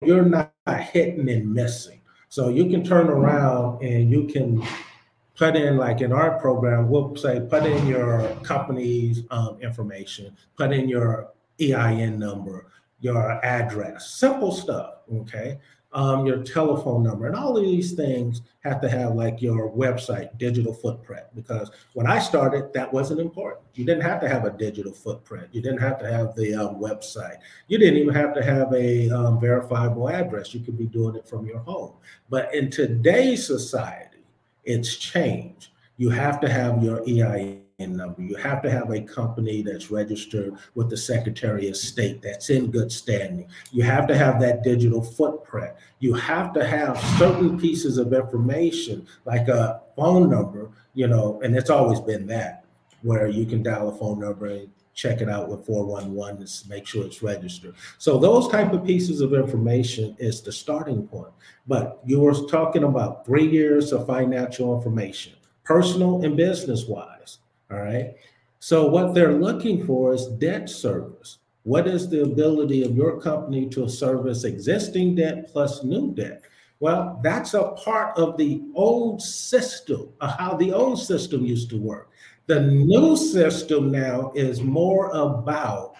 you're 0.02 0.26
not 0.26 0.54
hitting 0.91 1.30
and 1.30 1.54
missing. 1.54 2.02
So 2.30 2.49
you 2.49 2.69
can 2.69 2.84
turn 2.84 3.08
around 3.08 3.84
and 3.84 4.10
you 4.10 4.26
can 4.26 4.65
put 5.36 5.56
in, 5.56 5.78
like 5.78 6.02
in 6.02 6.12
our 6.12 6.39
program, 6.39 6.89
we'll 6.89 7.15
say, 7.15 7.39
put 7.39 7.65
in 7.65 7.86
your 7.88 8.28
company's 8.43 9.23
um, 9.32 9.60
information, 9.62 10.36
put 10.58 10.71
in 10.71 10.89
your 10.89 11.30
EIN 11.62 12.17
number, 12.17 12.67
your 12.99 13.43
address, 13.45 14.12
simple 14.12 14.52
stuff. 14.52 14.95
Okay 15.13 15.60
um, 15.93 16.25
your 16.25 16.43
telephone 16.43 17.03
number, 17.03 17.27
and 17.27 17.36
all 17.36 17.58
of 17.58 17.63
these 17.63 17.93
things 17.93 18.41
have 18.63 18.82
to 18.82 18.89
have 18.89 19.15
like 19.15 19.41
your 19.41 19.71
website 19.71 20.38
digital 20.38 20.73
footprint. 20.73 21.25
Because 21.36 21.71
when 21.93 22.08
I 22.08 22.19
started, 22.19 22.73
that 22.73 22.91
wasn't 22.91 23.19
important. 23.19 23.65
You 23.75 23.86
didn't 23.86 24.03
have 24.03 24.21
to 24.21 24.29
have 24.29 24.45
a 24.45 24.51
digital 24.51 24.93
footprint. 24.93 25.49
You 25.51 25.62
didn't 25.62 25.82
have 25.82 25.99
to 25.99 26.12
have 26.12 26.36
the 26.36 26.56
um, 26.56 26.75
website. 26.75 27.38
You 27.67 27.77
didn't 27.77 27.99
even 27.99 28.13
have 28.13 28.34
to 28.36 28.43
have 28.43 28.73
a 28.73 29.10
um, 29.10 29.39
verifiable 29.39 30.10
address. 30.10 30.53
You 30.53 30.62
could 30.62 30.77
be 30.77 30.86
doing 30.86 31.15
it 31.15 31.27
from 31.27 31.45
your 31.45 31.60
home. 31.60 31.93
But 32.29 32.53
in 32.53 32.69
today's 32.69 33.45
society, 33.45 34.25
it's 34.63 34.95
changed. 34.95 35.69
You 35.97 36.10
have 36.10 36.39
to 36.41 36.49
have 36.49 36.84
your 36.84 37.01
EIN 37.08 37.62
number. 37.88 38.22
Uh, 38.22 38.26
you 38.26 38.36
have 38.36 38.62
to 38.63 38.69
have 38.72 38.91
a 38.91 39.02
company 39.02 39.62
that's 39.62 39.91
registered 39.91 40.56
with 40.76 40.89
the 40.89 40.98
Secretary 40.98 41.69
of 41.69 41.76
State 41.76 42.22
that's 42.22 42.50
in 42.50 42.72
good 42.72 42.91
standing. 42.91 43.48
You 43.72 43.84
have 43.84 44.08
to 44.08 44.17
have 44.17 44.39
that 44.41 44.63
digital 44.63 45.02
footprint. 45.02 45.74
You 46.00 46.13
have 46.13 46.54
to 46.54 46.65
have 46.65 47.00
certain 47.17 47.60
pieces 47.60 47.98
of 47.98 48.13
information 48.13 49.08
like 49.26 49.48
a 49.48 49.82
phone 49.96 50.30
number, 50.30 50.72
you 50.93 51.08
know, 51.08 51.41
and 51.43 51.56
it's 51.56 51.69
always 51.69 52.00
been 52.00 52.28
that 52.28 52.65
where 53.02 53.28
you 53.28 53.46
can 53.46 53.62
dial 53.62 53.89
a 53.89 53.96
phone 53.98 54.19
number 54.19 54.48
and 54.48 54.69
check 54.93 55.22
it 55.22 55.30
out 55.30 55.50
with 55.50 55.65
411 55.65 56.46
to 56.46 56.69
make 56.69 56.86
sure 56.86 57.06
it's 57.06 57.24
registered. 57.24 57.76
So 57.98 58.17
those 58.17 58.48
type 58.48 58.74
of 58.74 58.86
pieces 58.86 59.22
of 59.22 59.34
information 59.34 60.15
is 60.19 60.41
the 60.41 60.52
starting 60.52 61.08
point. 61.08 61.34
But 61.67 62.00
you 62.06 62.19
were 62.19 62.34
talking 62.48 62.84
about 62.84 63.26
three 63.26 63.48
years 63.48 63.91
of 63.91 64.08
financial 64.08 64.76
information, 64.76 65.34
personal 65.63 66.24
and 66.24 66.38
business 66.38 66.86
wise. 66.86 67.39
All 67.71 67.80
right. 67.80 68.15
So 68.60 68.88
what 68.88 69.13
they're 69.13 69.34
looking 69.34 69.86
for 69.86 70.13
is 70.13 70.28
debt 70.28 70.69
service. 70.69 71.39
What 71.63 71.88
is 71.88 72.10
the 72.10 72.23
ability 72.23 72.84
of 72.84 72.95
your 72.95 73.19
company 73.19 73.69
to 73.69 73.88
service 73.88 74.43
existing 74.43 75.15
debt 75.15 75.49
plus 75.52 75.84
new 75.84 76.13
debt? 76.13 76.43
Well, 76.80 77.21
that's 77.23 77.54
a 77.54 77.71
part 77.71 78.17
of 78.17 78.38
the 78.38 78.62
old 78.76 79.21
system, 79.21 80.10
of 80.19 80.38
how 80.38 80.58
the 80.58 80.73
old 80.73 80.99
system 80.99 81.45
used 81.45 81.69
to 81.69 81.78
work. 81.78 82.10
The 82.47 82.60
new 82.60 83.15
system 83.15 83.89
now 83.89 84.34
is 84.36 84.62
more 84.62 85.10
about 85.12 85.93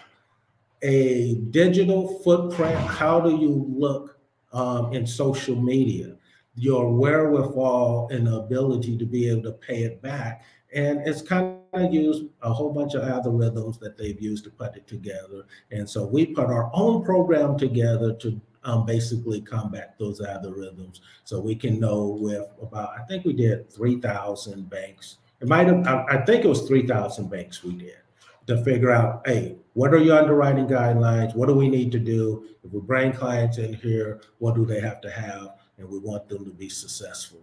a 0.82 1.36
digital 1.50 2.18
footprint. 2.18 2.76
How 2.76 3.18
do 3.18 3.38
you 3.38 3.66
look 3.74 4.18
um, 4.52 4.92
in 4.92 5.06
social 5.06 5.56
media? 5.56 6.16
Your 6.54 6.92
wherewithal 6.92 8.08
and 8.12 8.28
ability 8.28 8.98
to 8.98 9.06
be 9.06 9.30
able 9.30 9.44
to 9.44 9.52
pay 9.52 9.84
it 9.84 10.02
back. 10.02 10.44
And 10.74 11.06
it's 11.06 11.22
kind 11.22 11.58
of 11.72 11.92
used 11.94 12.24
a 12.42 12.52
whole 12.52 12.72
bunch 12.72 12.94
of 12.94 13.02
algorithms 13.02 13.78
that 13.80 13.96
they've 13.96 14.20
used 14.20 14.44
to 14.44 14.50
put 14.50 14.76
it 14.76 14.86
together. 14.86 15.46
And 15.70 15.88
so 15.88 16.04
we 16.04 16.26
put 16.26 16.46
our 16.46 16.70
own 16.74 17.04
program 17.04 17.56
together 17.56 18.12
to 18.14 18.40
um, 18.64 18.84
basically 18.86 19.40
combat 19.40 19.94
those 19.98 20.20
algorithms. 20.20 21.00
So 21.24 21.40
we 21.40 21.54
can 21.54 21.78
know 21.78 22.18
with 22.20 22.46
about, 22.60 22.90
I 22.98 23.04
think 23.04 23.24
we 23.24 23.32
did 23.32 23.70
3,000 23.70 24.68
banks. 24.68 25.18
It 25.40 25.48
might 25.48 25.66
have, 25.66 25.86
I, 25.86 26.04
I 26.08 26.24
think 26.24 26.44
it 26.44 26.48
was 26.48 26.66
3,000 26.66 27.30
banks 27.30 27.62
we 27.62 27.72
did 27.72 27.98
to 28.46 28.62
figure 28.64 28.90
out, 28.90 29.22
hey, 29.26 29.56
what 29.74 29.92
are 29.94 29.98
your 29.98 30.18
underwriting 30.18 30.66
guidelines? 30.66 31.34
What 31.34 31.48
do 31.48 31.54
we 31.54 31.68
need 31.68 31.92
to 31.92 31.98
do? 31.98 32.46
If 32.62 32.72
we 32.72 32.80
bring 32.80 33.12
clients 33.12 33.58
in 33.58 33.74
here, 33.74 34.20
what 34.38 34.54
do 34.54 34.64
they 34.64 34.80
have 34.80 35.00
to 35.02 35.10
have? 35.10 35.56
And 35.78 35.88
we 35.88 35.98
want 35.98 36.28
them 36.28 36.44
to 36.44 36.50
be 36.50 36.68
successful. 36.68 37.42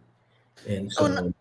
And 0.67 0.91
so, 0.91 1.05
Oh, 1.05 1.33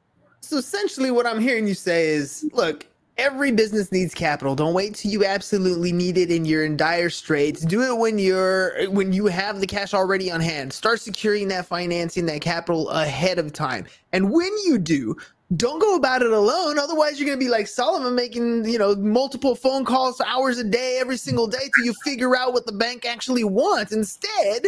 So 0.51 0.57
essentially, 0.57 1.13
what 1.13 1.27
I'm 1.27 1.41
hearing 1.41 1.69
you 1.69 1.75
say 1.75 2.09
is, 2.09 2.45
look, 2.53 2.85
every 3.17 3.53
business 3.53 3.93
needs 3.93 4.13
capital. 4.13 4.57
Don't 4.57 4.75
wait 4.75 4.97
till 4.97 5.13
you 5.13 5.25
absolutely 5.25 5.93
need 5.93 6.19
it 6.19 6.33
and 6.33 6.45
you're 6.45 6.65
in 6.65 6.77
dire 6.77 7.09
straits. 7.09 7.61
Do 7.61 7.83
it 7.83 7.97
when 7.97 8.19
you're 8.19 8.91
when 8.91 9.13
you 9.13 9.27
have 9.27 9.61
the 9.61 9.67
cash 9.69 9.95
already 9.95 10.29
on 10.29 10.41
hand. 10.41 10.73
Start 10.73 11.01
securing 11.01 11.47
that 11.49 11.67
financing, 11.67 12.27
that 12.27 12.41
capital 12.41 12.89
ahead 12.91 13.39
of 13.39 13.53
time. 13.53 13.87
And 14.13 14.33
when 14.33 14.51
you 14.65 14.77
do, 14.79 15.17
don't 15.55 15.79
go 15.79 15.95
about 15.95 16.21
it 16.21 16.33
alone. 16.33 16.81
Otherwise, 16.81 17.21
you're 17.21 17.29
gonna 17.29 17.39
be 17.39 17.49
like 17.49 17.69
Solomon 17.69 18.17
making, 18.17 18.65
you 18.65 18.77
know, 18.81 18.97
multiple 18.97 19.55
phone 19.55 19.85
calls 19.85 20.21
hours 20.21 20.59
a 20.59 20.65
day, 20.65 20.99
every 21.01 21.17
single 21.17 21.47
day 21.47 21.71
till 21.77 21.85
you 21.85 21.95
figure 22.03 22.37
out 22.37 22.53
what 22.53 22.67
the 22.67 22.73
bank 22.73 23.07
actually 23.07 23.45
wants. 23.45 23.93
Instead, 23.93 24.67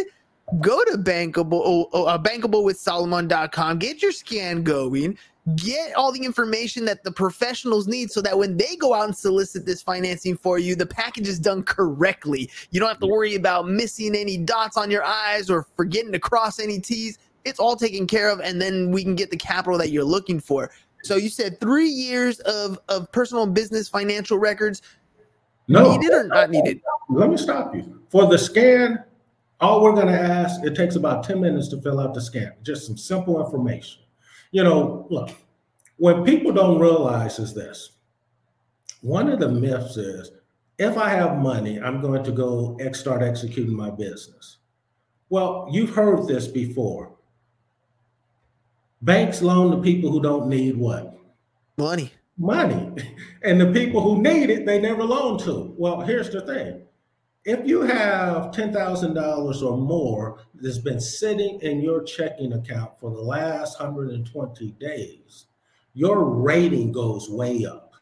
go 0.59 0.83
to 0.85 0.97
bankable 0.97 1.87
uh, 1.93 2.17
bankablewithsolomon.com 2.17 3.79
get 3.79 4.01
your 4.01 4.11
scan 4.11 4.63
going. 4.63 5.17
Get 5.57 5.93
all 5.95 6.13
the 6.13 6.23
information 6.23 6.85
that 6.85 7.03
the 7.03 7.11
professionals 7.11 7.85
need 7.85 8.11
so 8.11 8.21
that 8.21 8.37
when 8.37 8.55
they 8.55 8.77
go 8.77 8.93
out 8.93 9.05
and 9.05 9.17
solicit 9.17 9.65
this 9.65 9.81
financing 9.81 10.37
for 10.37 10.57
you 10.57 10.75
the 10.75 10.85
package 10.85 11.27
is 11.27 11.39
done 11.39 11.63
correctly. 11.63 12.49
You 12.71 12.79
don't 12.79 12.89
have 12.89 12.99
to 12.99 13.07
worry 13.07 13.35
about 13.35 13.67
missing 13.67 14.15
any 14.15 14.37
dots 14.37 14.77
on 14.77 14.89
your 14.89 15.03
i's 15.03 15.49
or 15.49 15.67
forgetting 15.75 16.13
to 16.13 16.19
cross 16.19 16.59
any 16.59 16.79
t's. 16.79 17.17
It's 17.43 17.59
all 17.59 17.75
taken 17.75 18.07
care 18.07 18.29
of 18.29 18.39
and 18.39 18.61
then 18.61 18.91
we 18.91 19.03
can 19.03 19.15
get 19.15 19.31
the 19.31 19.37
capital 19.37 19.77
that 19.79 19.89
you're 19.89 20.05
looking 20.05 20.39
for. 20.39 20.71
So 21.03 21.17
you 21.17 21.27
said 21.27 21.59
three 21.59 21.89
years 21.89 22.39
of 22.41 22.79
of 22.87 23.11
personal 23.11 23.45
business 23.45 23.89
financial 23.89 24.37
records. 24.37 24.81
No, 25.67 25.95
needed 25.95 26.13
or 26.13 26.27
not 26.27 26.49
needed? 26.49 26.81
Let 27.09 27.29
me 27.29 27.37
stop 27.37 27.75
you. 27.75 28.01
For 28.09 28.27
the 28.27 28.37
scan, 28.37 29.03
all 29.63 29.81
we're 29.81 29.93
going 29.93 30.07
to 30.07 30.19
ask, 30.19 30.63
it 30.63 30.75
takes 30.75 30.95
about 30.95 31.23
10 31.23 31.39
minutes 31.39 31.67
to 31.69 31.81
fill 31.81 31.99
out 31.99 32.13
the 32.13 32.21
scan, 32.21 32.53
just 32.63 32.85
some 32.85 32.97
simple 32.97 33.43
information. 33.43 34.01
You 34.51 34.63
know, 34.63 35.07
look, 35.09 35.31
what 35.97 36.25
people 36.25 36.51
don't 36.51 36.79
realize 36.79 37.39
is 37.39 37.53
this 37.53 37.91
one 39.01 39.29
of 39.29 39.39
the 39.39 39.49
myths 39.49 39.97
is 39.97 40.31
if 40.77 40.97
I 40.97 41.09
have 41.09 41.37
money, 41.37 41.79
I'm 41.81 42.01
going 42.01 42.23
to 42.23 42.31
go 42.31 42.77
ex- 42.79 42.99
start 42.99 43.21
executing 43.21 43.75
my 43.75 43.89
business. 43.89 44.57
Well, 45.29 45.67
you've 45.71 45.93
heard 45.93 46.27
this 46.27 46.47
before. 46.47 47.11
Banks 49.01 49.41
loan 49.41 49.71
to 49.71 49.81
people 49.81 50.11
who 50.11 50.21
don't 50.21 50.47
need 50.47 50.77
what? 50.77 51.17
money 51.77 52.11
money. 52.37 52.91
And 53.45 53.59
the 53.59 53.73
people 53.73 53.99
who 53.99 54.21
need 54.21 54.49
it, 54.49 54.65
they 54.65 54.79
never 54.79 55.03
loan 55.03 55.37
to. 55.39 55.75
Well, 55.77 55.99
here's 55.99 56.29
the 56.29 56.45
thing. 56.45 56.83
If 57.45 57.67
you 57.67 57.81
have 57.81 58.51
$10,000 58.51 59.63
or 59.63 59.77
more 59.77 60.39
that's 60.55 60.77
been 60.77 61.01
sitting 61.01 61.59
in 61.61 61.81
your 61.81 62.01
checking 62.03 62.53
account 62.53 62.97
for 62.99 63.11
the 63.11 63.21
last 63.21 63.79
120 63.79 64.71
days, 64.79 65.45
your 65.93 66.23
rating 66.23 66.93
goes 66.93 67.29
way 67.29 67.65
up. 67.65 67.95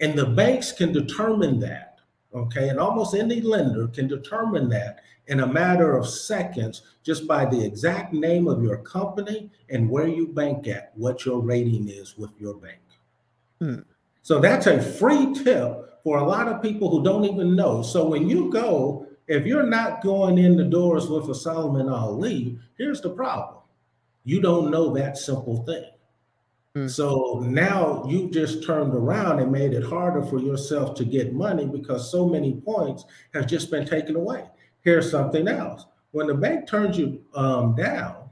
And 0.00 0.18
the 0.18 0.26
banks 0.26 0.72
can 0.72 0.92
determine 0.92 1.60
that, 1.60 1.98
okay? 2.34 2.70
And 2.70 2.80
almost 2.80 3.14
any 3.14 3.42
lender 3.42 3.88
can 3.88 4.08
determine 4.08 4.70
that 4.70 5.00
in 5.26 5.40
a 5.40 5.46
matter 5.46 5.96
of 5.96 6.08
seconds 6.08 6.82
just 7.02 7.26
by 7.26 7.44
the 7.44 7.62
exact 7.62 8.12
name 8.12 8.48
of 8.48 8.62
your 8.62 8.78
company 8.78 9.50
and 9.68 9.90
where 9.90 10.08
you 10.08 10.28
bank 10.28 10.66
at, 10.66 10.92
what 10.94 11.24
your 11.24 11.40
rating 11.40 11.88
is 11.88 12.16
with 12.16 12.30
your 12.38 12.54
bank. 12.54 12.80
Hmm. 13.60 13.80
So 14.26 14.40
that's 14.40 14.66
a 14.66 14.82
free 14.82 15.32
tip 15.34 16.02
for 16.02 16.18
a 16.18 16.24
lot 16.24 16.48
of 16.48 16.60
people 16.60 16.90
who 16.90 17.04
don't 17.04 17.24
even 17.26 17.54
know. 17.54 17.80
So 17.82 18.08
when 18.08 18.28
you 18.28 18.50
go, 18.50 19.06
if 19.28 19.46
you're 19.46 19.62
not 19.62 20.02
going 20.02 20.36
in 20.38 20.56
the 20.56 20.64
doors 20.64 21.06
with 21.06 21.28
a 21.28 21.34
Solomon 21.36 21.88
Ali, 21.88 22.58
here's 22.76 23.00
the 23.00 23.10
problem. 23.10 23.60
You 24.24 24.40
don't 24.40 24.72
know 24.72 24.92
that 24.94 25.16
simple 25.16 25.62
thing. 25.62 25.84
Hmm. 26.74 26.88
So 26.88 27.44
now 27.46 28.04
you 28.08 28.28
just 28.28 28.64
turned 28.66 28.94
around 28.94 29.38
and 29.38 29.52
made 29.52 29.72
it 29.72 29.84
harder 29.84 30.24
for 30.24 30.40
yourself 30.40 30.96
to 30.96 31.04
get 31.04 31.32
money 31.32 31.64
because 31.64 32.10
so 32.10 32.28
many 32.28 32.54
points 32.54 33.04
have 33.32 33.46
just 33.46 33.70
been 33.70 33.86
taken 33.86 34.16
away. 34.16 34.42
Here's 34.80 35.08
something 35.08 35.46
else. 35.46 35.86
When 36.10 36.26
the 36.26 36.34
bank 36.34 36.66
turns 36.66 36.98
you 36.98 37.22
um, 37.36 37.76
down, 37.76 38.28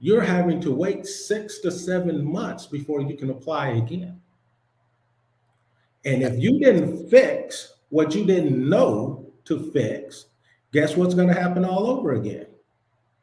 you're 0.00 0.22
having 0.22 0.60
to 0.62 0.74
wait 0.74 1.06
six 1.06 1.60
to 1.60 1.70
seven 1.70 2.24
months 2.24 2.66
before 2.66 3.00
you 3.00 3.16
can 3.16 3.30
apply 3.30 3.68
again. 3.68 4.20
And 6.04 6.22
if 6.22 6.38
you 6.38 6.58
didn't 6.58 7.08
fix 7.08 7.74
what 7.90 8.14
you 8.14 8.24
didn't 8.24 8.68
know 8.68 9.30
to 9.44 9.70
fix, 9.72 10.26
guess 10.72 10.96
what's 10.96 11.14
going 11.14 11.28
to 11.28 11.34
happen 11.34 11.64
all 11.64 11.86
over 11.88 12.12
again? 12.12 12.46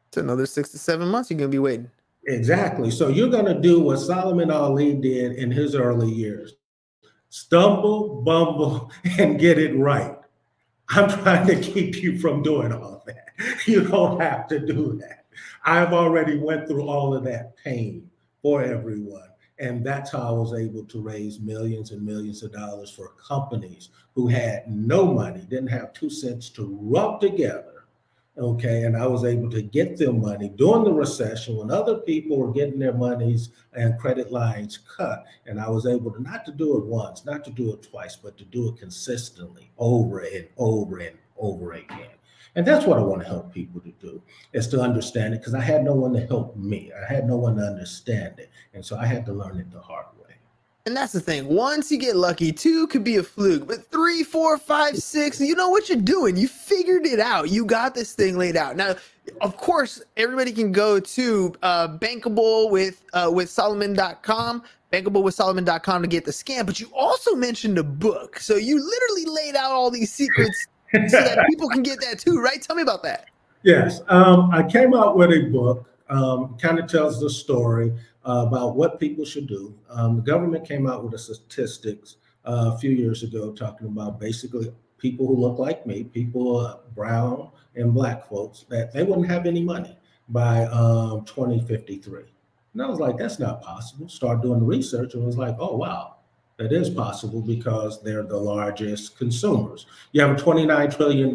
it's 0.07 0.17
another 0.17 0.45
six 0.45 0.69
to 0.69 0.77
seven 0.77 1.09
months 1.09 1.29
you're 1.29 1.37
gonna 1.37 1.49
be 1.49 1.59
waiting 1.59 1.89
Exactly. 2.27 2.89
So 2.89 3.09
you're 3.09 3.29
going 3.29 3.45
to 3.45 3.59
do 3.59 3.79
what 3.79 3.97
Solomon 3.97 4.49
Ali 4.49 4.95
did 4.95 5.33
in 5.33 5.51
his 5.51 5.75
early 5.75 6.11
years 6.11 6.53
stumble, 7.29 8.21
bumble, 8.21 8.91
and 9.19 9.39
get 9.39 9.59
it 9.59 9.77
right. 9.77 10.17
I'm 10.89 11.09
trying 11.09 11.47
to 11.47 11.59
keep 11.59 12.01
you 12.01 12.17
from 12.19 12.41
doing 12.41 12.71
all 12.71 13.03
that. 13.05 13.21
You 13.67 13.81
don't 13.81 14.21
have 14.21 14.47
to 14.47 14.65
do 14.65 14.97
that. 15.01 15.25
I've 15.65 15.91
already 15.91 16.37
went 16.37 16.67
through 16.67 16.87
all 16.87 17.13
of 17.13 17.25
that 17.25 17.57
pain 17.57 18.09
for 18.41 18.63
everyone. 18.63 19.27
And 19.57 19.85
that's 19.85 20.11
how 20.11 20.19
I 20.19 20.31
was 20.31 20.53
able 20.53 20.83
to 20.83 21.01
raise 21.01 21.39
millions 21.39 21.91
and 21.91 22.05
millions 22.05 22.43
of 22.43 22.51
dollars 22.51 22.91
for 22.91 23.13
companies 23.27 23.89
who 24.13 24.27
had 24.27 24.67
no 24.67 25.05
money, 25.05 25.41
didn't 25.49 25.67
have 25.67 25.93
two 25.93 26.09
cents 26.09 26.49
to 26.51 26.77
rub 26.81 27.21
together. 27.21 27.75
Okay. 28.37 28.83
And 28.83 28.97
I 28.97 29.07
was 29.07 29.23
able 29.23 29.49
to 29.51 29.61
get 29.61 29.97
them 29.97 30.19
money 30.21 30.49
during 30.49 30.83
the 30.83 30.91
recession 30.91 31.55
when 31.55 31.71
other 31.71 31.99
people 31.99 32.37
were 32.37 32.51
getting 32.51 32.79
their 32.79 32.93
monies 32.93 33.49
and 33.73 33.97
credit 33.97 34.29
lines 34.31 34.79
cut. 34.97 35.23
And 35.45 35.59
I 35.59 35.69
was 35.69 35.85
able 35.85 36.11
to 36.11 36.21
not 36.21 36.45
to 36.45 36.51
do 36.51 36.77
it 36.77 36.85
once, 36.85 37.23
not 37.23 37.45
to 37.45 37.51
do 37.51 37.71
it 37.73 37.83
twice, 37.83 38.17
but 38.17 38.37
to 38.37 38.45
do 38.45 38.67
it 38.69 38.77
consistently 38.77 39.71
over 39.77 40.19
and 40.19 40.47
over 40.57 40.97
and 40.97 41.17
over 41.37 41.73
again. 41.73 42.09
And 42.55 42.65
that's 42.65 42.85
what 42.85 42.97
I 42.97 43.01
want 43.01 43.21
to 43.21 43.27
help 43.27 43.53
people 43.53 43.81
to 43.81 43.91
do 43.99 44.21
is 44.53 44.67
to 44.67 44.79
understand 44.79 45.33
it 45.33 45.41
because 45.41 45.53
I 45.53 45.61
had 45.61 45.83
no 45.83 45.93
one 45.93 46.13
to 46.13 46.25
help 46.25 46.55
me. 46.55 46.91
I 46.93 47.11
had 47.11 47.27
no 47.27 47.35
one 47.35 47.57
to 47.57 47.63
understand 47.63 48.39
it. 48.39 48.49
And 48.73 48.85
so 48.85 48.97
I 48.97 49.05
had 49.05 49.25
to 49.25 49.33
learn 49.33 49.59
it 49.59 49.71
the 49.71 49.81
hard 49.81 50.05
way. 50.17 50.35
And 50.85 50.95
that's 50.95 51.13
the 51.13 51.19
thing. 51.19 51.47
Once 51.47 51.91
you 51.91 51.97
get 51.97 52.15
lucky, 52.15 52.51
two 52.51 52.85
could 52.87 53.03
be 53.03 53.17
a 53.17 53.23
fluke, 53.23 53.67
but 53.67 53.91
three, 53.91 54.23
four, 54.23 54.57
five, 54.57 54.95
six, 54.97 55.41
you 55.41 55.55
know 55.55 55.69
what 55.69 55.89
you're 55.89 55.97
doing. 55.97 56.37
You 56.37 56.47
figured 56.47 57.05
it 57.07 57.19
out. 57.19 57.49
You 57.49 57.65
got 57.65 57.95
this 57.95 58.13
thing 58.13 58.37
laid 58.37 58.55
out. 58.55 58.75
Now, 58.75 58.95
of 59.41 59.57
course, 59.57 60.01
everybody 60.15 60.51
can 60.51 60.71
go 60.71 60.99
to 60.99 61.55
uh, 61.63 61.87
bankable 61.97 62.69
with 62.69 63.03
uh, 63.13 63.31
with 63.33 63.49
Solomon.com, 63.49 64.63
bankable 64.93 65.23
with 65.23 65.33
Solomon.com 65.33 66.03
to 66.03 66.07
get 66.07 66.23
the 66.23 66.31
scan. 66.31 66.67
But 66.67 66.79
you 66.79 66.91
also 66.93 67.35
mentioned 67.35 67.79
a 67.79 67.83
book. 67.83 68.37
So 68.37 68.55
you 68.55 68.79
literally 68.79 69.25
laid 69.25 69.55
out 69.55 69.71
all 69.71 69.89
these 69.89 70.13
secrets 70.13 70.67
so 71.09 71.21
that 71.21 71.45
people 71.49 71.69
can 71.69 71.83
get 71.83 71.99
that 72.01 72.19
too, 72.19 72.41
right? 72.41 72.61
Tell 72.61 72.75
me 72.75 72.81
about 72.81 73.03
that. 73.03 73.29
Yes, 73.63 74.01
um, 74.09 74.51
I 74.51 74.63
came 74.63 74.93
out 74.93 75.17
with 75.17 75.31
a 75.31 75.49
book. 75.49 75.89
Um, 76.07 76.55
kind 76.59 76.77
of 76.77 76.87
tells 76.87 77.19
the 77.19 77.31
story 77.31 77.91
uh, 78.27 78.45
about 78.47 78.75
what 78.75 78.99
people 78.99 79.25
should 79.25 79.47
do. 79.47 79.75
Um, 79.89 80.17
the 80.17 80.21
government 80.21 80.67
came 80.67 80.85
out 80.85 81.01
with 81.01 81.13
the 81.13 81.17
statistics 81.17 82.17
uh, 82.45 82.73
a 82.73 82.77
few 82.77 82.91
years 82.91 83.23
ago, 83.23 83.51
talking 83.51 83.87
about 83.87 84.19
basically 84.19 84.71
people 84.97 85.27
who 85.27 85.35
look 85.35 85.57
like 85.57 85.85
me, 85.85 86.03
people 86.03 86.57
uh, 86.57 86.77
brown 86.93 87.49
and 87.75 87.93
black 87.93 88.27
folks, 88.29 88.65
that 88.69 88.93
they 88.93 89.03
wouldn't 89.03 89.27
have 89.27 89.45
any 89.45 89.63
money 89.63 89.97
by 90.29 90.65
um, 90.65 91.25
2053. 91.25 92.23
And 92.73 92.81
I 92.81 92.87
was 92.87 92.99
like, 92.99 93.17
that's 93.17 93.39
not 93.39 93.61
possible. 93.61 94.09
Start 94.09 94.41
doing 94.41 94.65
research 94.65 95.13
and 95.13 95.25
was 95.25 95.37
like, 95.37 95.55
oh 95.59 95.75
wow, 95.75 96.14
that 96.57 96.71
is 96.71 96.89
possible 96.89 97.41
because 97.41 98.01
they're 98.01 98.23
the 98.23 98.37
largest 98.37 99.17
consumers. 99.17 99.85
You 100.13 100.21
have 100.21 100.31
a 100.31 100.41
$29 100.41 100.95
trillion 100.95 101.33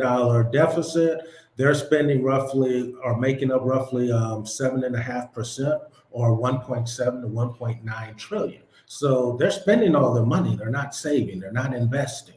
deficit. 0.51 1.21
They're 1.57 1.75
spending 1.75 2.23
roughly 2.23 2.95
or 3.05 3.19
making 3.19 3.53
up 3.53 3.61
roughly 3.65 4.11
um, 4.11 4.47
seven 4.47 4.85
and 4.85 4.97
a 4.97 5.01
half 5.01 5.33
percent 5.35 5.81
or 6.11 6.37
1.7 6.37 6.87
to 7.21 7.29
1.9 7.29 8.17
trillion. 8.17 8.63
So 8.87 9.37
they're 9.39 9.51
spending 9.51 9.95
all 9.95 10.15
their 10.15 10.25
money. 10.25 10.57
They're 10.57 10.71
not 10.71 10.95
saving. 10.95 11.39
They're 11.39 11.53
not 11.53 11.75
investing. 11.75 12.37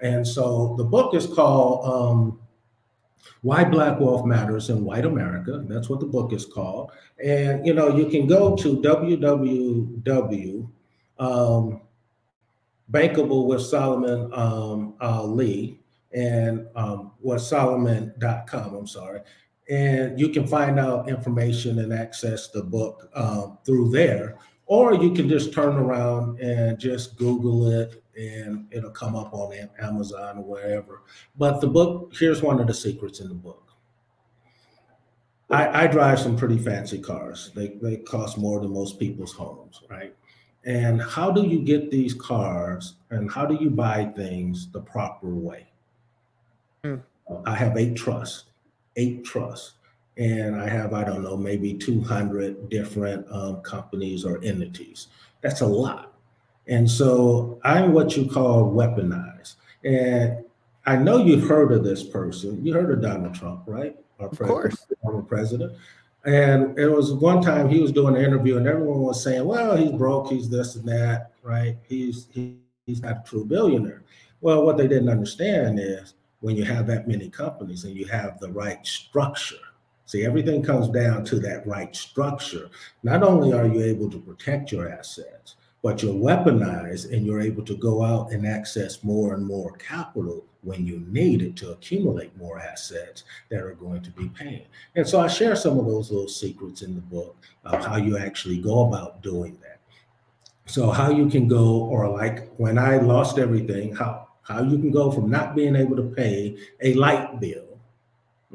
And 0.00 0.26
so 0.26 0.74
the 0.76 0.84
book 0.84 1.14
is 1.14 1.26
called 1.26 1.84
um, 1.84 2.40
Why 3.42 3.62
Black 3.62 4.00
Wealth 4.00 4.26
Matters 4.26 4.68
in 4.68 4.84
White 4.84 5.04
America. 5.04 5.64
That's 5.68 5.88
what 5.88 6.00
the 6.00 6.06
book 6.06 6.32
is 6.32 6.44
called. 6.44 6.90
And 7.24 7.64
you 7.64 7.74
know, 7.74 7.96
you 7.96 8.06
can 8.06 8.26
go 8.26 8.56
to 8.56 8.78
www. 8.78 10.68
Um, 11.18 11.81
bankable 12.90 13.46
with 13.46 13.62
Solomon 13.62 14.30
um, 14.32 14.94
Ali 15.00 15.78
and 16.12 16.66
um, 16.74 17.12
what 17.20 17.38
Solomon.com, 17.38 18.74
I'm 18.74 18.86
sorry. 18.86 19.20
And 19.70 20.18
you 20.18 20.28
can 20.28 20.46
find 20.46 20.78
out 20.78 21.08
information 21.08 21.78
and 21.78 21.92
access 21.92 22.48
the 22.48 22.62
book 22.62 23.08
um, 23.14 23.58
through 23.64 23.90
there. 23.90 24.38
Or 24.66 24.94
you 24.94 25.12
can 25.12 25.28
just 25.28 25.52
turn 25.52 25.74
around 25.76 26.40
and 26.40 26.78
just 26.78 27.16
Google 27.16 27.70
it 27.70 28.02
and 28.16 28.66
it'll 28.70 28.90
come 28.90 29.14
up 29.14 29.32
on 29.32 29.52
Amazon 29.80 30.38
or 30.38 30.44
wherever. 30.44 31.02
But 31.36 31.60
the 31.60 31.66
book, 31.66 32.12
here's 32.18 32.42
one 32.42 32.60
of 32.60 32.66
the 32.66 32.74
secrets 32.74 33.20
in 33.20 33.28
the 33.28 33.34
book. 33.34 33.62
I, 35.50 35.84
I 35.84 35.86
drive 35.86 36.18
some 36.18 36.36
pretty 36.36 36.58
fancy 36.58 36.98
cars. 36.98 37.50
They 37.54 37.76
they 37.82 37.96
cost 37.98 38.38
more 38.38 38.60
than 38.60 38.72
most 38.72 38.98
people's 38.98 39.32
homes, 39.32 39.82
right? 39.90 40.16
And 40.64 41.02
how 41.02 41.30
do 41.30 41.42
you 41.42 41.60
get 41.60 41.90
these 41.90 42.14
cars 42.14 42.94
and 43.10 43.30
how 43.30 43.46
do 43.46 43.54
you 43.54 43.70
buy 43.70 44.04
things 44.16 44.70
the 44.70 44.80
proper 44.80 45.34
way? 45.34 45.66
Hmm. 46.84 46.96
I 47.46 47.54
have 47.54 47.76
eight 47.76 47.96
trusts, 47.96 48.44
eight 48.96 49.24
trusts, 49.24 49.72
and 50.18 50.54
I 50.56 50.68
have, 50.68 50.92
I 50.92 51.04
don't 51.04 51.22
know, 51.22 51.36
maybe 51.36 51.74
200 51.74 52.68
different 52.68 53.26
um, 53.30 53.60
companies 53.62 54.24
or 54.24 54.42
entities. 54.44 55.08
That's 55.40 55.62
a 55.62 55.66
lot. 55.66 56.12
And 56.68 56.88
so 56.88 57.60
I'm 57.64 57.92
what 57.92 58.16
you 58.16 58.28
call 58.28 58.72
weaponized. 58.72 59.56
And 59.84 60.44
I 60.86 60.96
know 60.96 61.18
you've 61.18 61.48
heard 61.48 61.72
of 61.72 61.82
this 61.82 62.02
person. 62.02 62.64
You 62.64 62.72
heard 62.72 62.90
of 62.90 63.02
Donald 63.02 63.34
Trump, 63.34 63.62
right? 63.66 63.96
Our 64.20 64.28
of 64.28 64.38
course. 64.38 64.86
Former 65.02 65.22
president. 65.22 65.72
And 66.24 66.78
it 66.78 66.88
was 66.88 67.12
one 67.12 67.42
time 67.42 67.68
he 67.68 67.80
was 67.80 67.90
doing 67.90 68.16
an 68.16 68.24
interview, 68.24 68.56
and 68.56 68.66
everyone 68.66 69.00
was 69.00 69.22
saying, 69.22 69.44
"Well, 69.44 69.76
he's 69.76 69.90
broke, 69.90 70.28
he's 70.28 70.48
this 70.48 70.76
and 70.76 70.86
that, 70.88 71.32
right? 71.42 71.76
He's 71.88 72.28
he, 72.30 72.58
he's 72.86 73.02
not 73.02 73.26
a 73.26 73.28
true 73.28 73.44
billionaire." 73.44 74.02
Well, 74.40 74.64
what 74.64 74.76
they 74.76 74.86
didn't 74.86 75.08
understand 75.08 75.80
is 75.80 76.14
when 76.40 76.56
you 76.56 76.64
have 76.64 76.86
that 76.88 77.08
many 77.08 77.28
companies 77.28 77.84
and 77.84 77.96
you 77.96 78.06
have 78.06 78.38
the 78.38 78.50
right 78.50 78.84
structure. 78.86 79.56
See, 80.04 80.24
everything 80.24 80.62
comes 80.62 80.88
down 80.88 81.24
to 81.26 81.38
that 81.40 81.66
right 81.66 81.94
structure. 81.94 82.68
Not 83.02 83.22
only 83.22 83.52
are 83.52 83.66
you 83.66 83.82
able 83.82 84.10
to 84.10 84.18
protect 84.18 84.72
your 84.72 84.88
assets, 84.88 85.56
but 85.82 86.02
you're 86.02 86.14
weaponized 86.14 87.12
and 87.12 87.24
you're 87.24 87.40
able 87.40 87.64
to 87.64 87.76
go 87.76 88.02
out 88.02 88.32
and 88.32 88.46
access 88.46 89.02
more 89.02 89.34
and 89.34 89.46
more 89.46 89.72
capital 89.72 90.44
when 90.62 90.86
you 90.86 91.04
need 91.08 91.42
it 91.42 91.56
to 91.56 91.72
accumulate 91.72 92.36
more 92.36 92.58
assets 92.58 93.24
that 93.50 93.60
are 93.60 93.74
going 93.74 94.00
to 94.02 94.10
be 94.10 94.28
paying. 94.28 94.66
And 94.94 95.06
so 95.06 95.20
I 95.20 95.28
share 95.28 95.56
some 95.56 95.78
of 95.78 95.86
those 95.86 96.10
little 96.10 96.28
secrets 96.28 96.82
in 96.82 96.94
the 96.94 97.00
book 97.00 97.36
of 97.64 97.84
how 97.84 97.96
you 97.96 98.16
actually 98.16 98.58
go 98.58 98.86
about 98.86 99.22
doing 99.22 99.58
that. 99.62 99.80
So 100.66 100.90
how 100.90 101.10
you 101.10 101.28
can 101.28 101.48
go, 101.48 101.82
or 101.84 102.08
like 102.08 102.52
when 102.56 102.78
I 102.78 102.98
lost 102.98 103.38
everything, 103.38 103.94
how 103.94 104.28
how 104.42 104.62
you 104.62 104.78
can 104.78 104.90
go 104.90 105.10
from 105.10 105.30
not 105.30 105.54
being 105.54 105.76
able 105.76 105.96
to 105.96 106.02
pay 106.02 106.56
a 106.80 106.94
light 106.94 107.40
bill, 107.40 107.78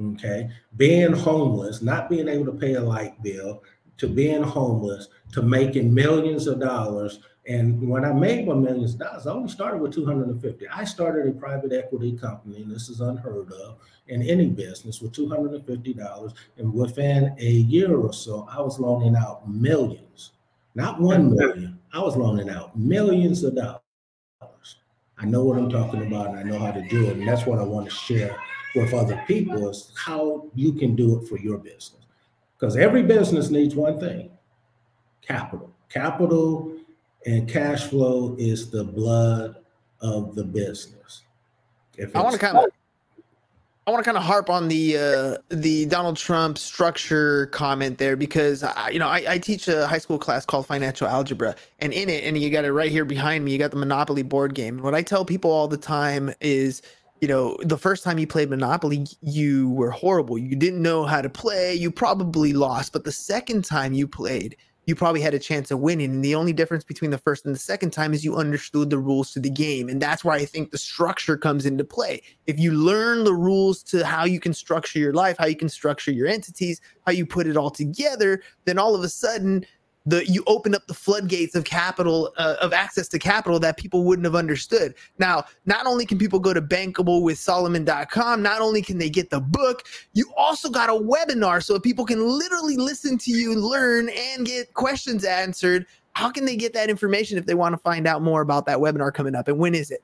okay, 0.02 0.50
being 0.76 1.14
homeless, 1.14 1.82
not 1.82 2.10
being 2.10 2.28
able 2.28 2.46
to 2.46 2.52
pay 2.52 2.74
a 2.74 2.82
light 2.82 3.22
bill, 3.24 3.64
to 3.98 4.08
being 4.08 4.44
homeless 4.44 5.08
to 5.34 5.42
making 5.42 5.94
millions 5.94 6.48
of 6.48 6.60
dollars. 6.60 7.20
And 7.48 7.88
when 7.88 8.04
I 8.04 8.12
made 8.12 8.46
my 8.46 8.54
millions 8.54 8.94
of 8.94 9.00
dollars, 9.00 9.26
I 9.26 9.32
only 9.32 9.50
started 9.50 9.82
with 9.82 9.94
250. 9.94 10.68
I 10.68 10.84
started 10.84 11.28
a 11.28 11.32
private 11.32 11.72
equity 11.72 12.18
company, 12.18 12.62
and 12.62 12.70
this 12.70 12.90
is 12.90 13.00
unheard 13.00 13.52
of 13.54 13.78
in 14.10 14.22
any 14.22 14.48
business 14.48 15.02
with 15.02 15.14
$250. 15.14 16.34
And 16.58 16.74
within 16.74 17.34
a 17.40 17.50
year 17.50 17.96
or 17.96 18.12
so, 18.12 18.48
I 18.52 18.60
was 18.60 18.80
loaning 18.80 19.16
out 19.16 19.50
millions, 19.50 20.32
not 20.76 21.00
one 21.00 21.36
million. 21.36 21.80
I 21.94 22.00
was 22.00 22.18
loaning 22.18 22.50
out 22.50 22.78
millions 22.78 23.44
of 23.46 23.56
dollars. 23.56 23.80
I 25.18 25.26
know 25.26 25.46
what 25.46 25.58
I'm 25.58 25.70
talking 25.70 26.06
about 26.06 26.28
and 26.28 26.38
I 26.38 26.44
know 26.44 26.60
how 26.60 26.72
to 26.72 26.82
do 26.90 27.08
it. 27.08 27.18
And 27.18 27.28
that's 27.28 27.46
what 27.46 27.60
I 27.60 27.64
want 27.64 27.90
to 27.90 27.96
share 27.96 28.38
with 28.76 28.94
other 28.94 29.24
people 29.26 29.70
is 29.70 29.92
how 29.96 30.48
you 30.54 30.74
can 30.74 30.96
do 30.96 31.18
it 31.18 31.28
for 31.28 31.40
your 31.40 31.58
business. 31.58 32.06
Because 32.60 32.76
every 32.76 33.04
business 33.04 33.50
needs 33.50 33.74
one 33.74 34.00
thing 34.00 34.32
capital. 35.22 35.72
Capital 35.90 36.77
and 37.26 37.50
cash 37.50 37.84
flow 37.84 38.36
is 38.38 38.70
the 38.70 38.84
blood 38.84 39.58
of 40.02 40.36
the 40.36 40.44
business. 40.44 41.24
If 41.98 42.16
I 42.16 42.22
want 42.22 42.34
to 42.34 42.40
kind 42.40 42.58
of 42.58 42.66
I 43.88 43.92
want 43.92 44.04
to 44.04 44.06
kind 44.06 44.18
of 44.18 44.24
harp 44.24 44.50
on 44.50 44.68
the 44.68 44.98
uh, 44.98 45.38
the 45.50 45.86
Donald 45.86 46.18
Trump 46.18 46.58
structure 46.58 47.48
comment 47.48 47.98
there 47.98 48.18
because 48.18 48.62
I, 48.62 48.90
you 48.90 49.00
know 49.00 49.08
I, 49.08 49.24
I, 49.28 49.38
teach 49.38 49.70
a 49.70 49.88
high 49.88 49.98
school 49.98 50.20
class 50.20 50.46
called 50.46 50.68
financial 50.68 51.08
algebra, 51.08 51.56
and 51.80 51.94
in 51.94 52.10
it, 52.10 52.26
and 52.26 52.38
you 52.38 52.50
got 52.50 52.66
it 52.66 52.74
right 52.74 52.92
here 52.92 53.06
behind 53.06 53.46
me. 53.46 53.54
You 53.54 53.58
got 53.58 53.72
the 53.72 53.78
Monopoly 53.78 54.24
board 54.24 54.54
game. 54.54 54.82
What 54.82 54.94
I 54.94 55.02
tell 55.02 55.24
people 55.24 55.52
all 55.52 55.70
the 55.70 55.78
time 55.78 56.34
is 56.42 56.82
you 57.22 57.28
know, 57.28 57.58
the 57.64 57.78
first 57.78 58.04
time 58.04 58.20
you 58.20 58.28
played 58.28 58.50
Monopoly, 58.50 59.08
you 59.22 59.72
were 59.72 59.90
horrible. 59.90 60.38
You 60.38 60.56
didn't 60.56 60.82
know 60.82 61.06
how 61.06 61.22
to 61.22 61.30
play. 61.30 61.74
You 61.74 61.90
probably 61.90 62.54
lost. 62.54 62.94
But 62.94 63.06
the 63.06 63.12
second 63.12 63.66
time 63.66 63.94
you 63.94 64.08
played, 64.08 64.56
you 64.88 64.96
probably 64.96 65.22
had 65.22 65.34
a 65.34 65.40
chance 65.40 65.70
of 65.70 65.80
winning. 65.80 66.12
And 66.12 66.24
the 66.24 66.34
only 66.34 66.54
difference 66.54 66.86
between 66.86 67.12
the 67.12 67.18
first 67.18 67.46
and 67.46 67.54
the 67.54 67.60
second 67.60 67.92
time 67.92 68.14
is 68.14 68.24
you 68.24 68.38
understood 68.38 68.90
the 68.90 68.98
rules 68.98 69.32
to 69.34 69.40
the 69.40 69.50
game. 69.50 69.90
And 69.90 70.02
that's 70.02 70.24
where 70.24 70.34
I 70.34 70.46
think 70.46 70.72
the 70.72 70.78
structure 70.78 71.38
comes 71.38 71.66
into 71.66 71.84
play. 71.84 72.24
If 72.48 72.58
you 72.58 72.72
learn 72.72 73.26
the 73.26 73.34
rules 73.34 73.84
to 73.84 74.06
how 74.06 74.24
you 74.24 74.40
can 74.40 74.54
structure 74.54 74.98
your 74.98 75.14
life, 75.14 75.36
how 75.38 75.46
you 75.46 75.58
can 75.58 75.68
structure 75.68 76.12
your 76.12 76.28
entities, 76.28 76.80
how 77.06 77.12
you 77.12 77.26
put 77.26 77.48
it 77.48 77.58
all 77.58 77.70
together, 77.70 78.42
then 78.64 78.80
all 78.80 78.96
of 78.96 79.04
a 79.04 79.10
sudden, 79.10 79.66
the 80.08 80.26
you 80.26 80.44
open 80.48 80.74
up 80.74 80.88
the 80.88 80.94
floodgates 80.94 81.54
of 81.54 81.66
capital 81.66 82.34
uh, 82.38 82.56
of 82.62 82.72
access 82.72 83.08
to 83.10 83.20
capital 83.20 83.60
that 83.60 83.78
people 83.78 84.04
wouldn't 84.06 84.26
have 84.26 84.36
understood. 84.36 84.96
Now 85.20 85.44
not 85.66 85.86
only 85.86 86.06
can 86.06 86.18
people 86.18 86.40
go 86.40 86.54
to 86.54 86.62
bankablewithsolomon.com 86.62 88.42
not 88.42 88.62
only 88.62 88.82
can 88.82 88.98
they 88.98 89.10
get 89.10 89.30
the 89.30 89.42
book 89.42 89.84
you 90.14 90.32
also 90.38 90.70
got 90.70 90.90
a 90.90 90.94
webinar. 90.94 91.64
So 91.64 91.80
people 91.80 92.06
can 92.06 92.26
literally 92.26 92.78
listen 92.78 93.18
to 93.20 93.32
you 93.32 93.54
learn 93.56 94.10
and 94.10 94.46
get 94.46 94.74
questions 94.74 95.26
answered 95.26 95.86
how 96.14 96.32
can 96.32 96.46
they 96.46 96.56
get 96.56 96.74
that 96.74 96.90
information 96.90 97.38
if 97.38 97.46
they 97.46 97.54
want 97.54 97.74
to 97.74 97.78
find 97.78 98.08
out 98.08 98.24
more 98.24 98.42
about 98.42 98.66
that 98.66 98.80
webinar 98.80 99.14
coming 99.14 99.36
up? 99.36 99.48
And 99.48 99.60
when 99.60 99.76
is 99.76 99.92
it 99.92 100.04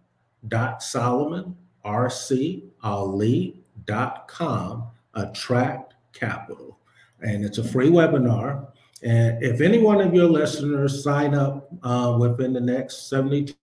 dot 0.49 0.83
Solomon 0.83 1.57
RC 1.85 2.65
Ali 2.83 3.57
dot 3.85 4.29
com 4.29 4.89
attract 5.15 5.95
capital. 6.13 6.79
And 7.21 7.45
it's 7.45 7.59
a 7.59 7.65
free 7.65 7.91
webinar. 7.91 8.69
And 9.03 9.43
if 9.43 9.61
any 9.61 9.79
one 9.79 10.01
of 10.01 10.15
your 10.15 10.29
listeners 10.29 11.03
sign 11.03 11.35
up 11.35 11.69
uh, 11.83 12.17
within 12.21 12.53
the 12.53 12.61
next 12.61 13.09
72 13.09 13.55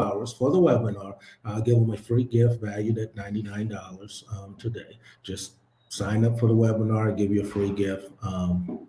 hours 0.00 0.32
for 0.32 0.50
the 0.50 0.58
webinar, 0.58 1.14
I'll 1.44 1.60
give 1.60 1.74
them 1.74 1.90
a 1.92 1.96
free 1.96 2.24
gift 2.24 2.60
valued 2.62 2.98
at 2.98 3.14
$99 3.14 4.24
um, 4.36 4.56
today. 4.58 4.98
Just 5.22 5.54
sign 5.88 6.24
up 6.24 6.38
for 6.38 6.48
the 6.48 6.54
webinar, 6.54 7.16
give 7.16 7.30
you 7.30 7.42
a 7.42 7.44
free 7.44 7.70
gift. 7.70 8.10
Um, 8.22 8.86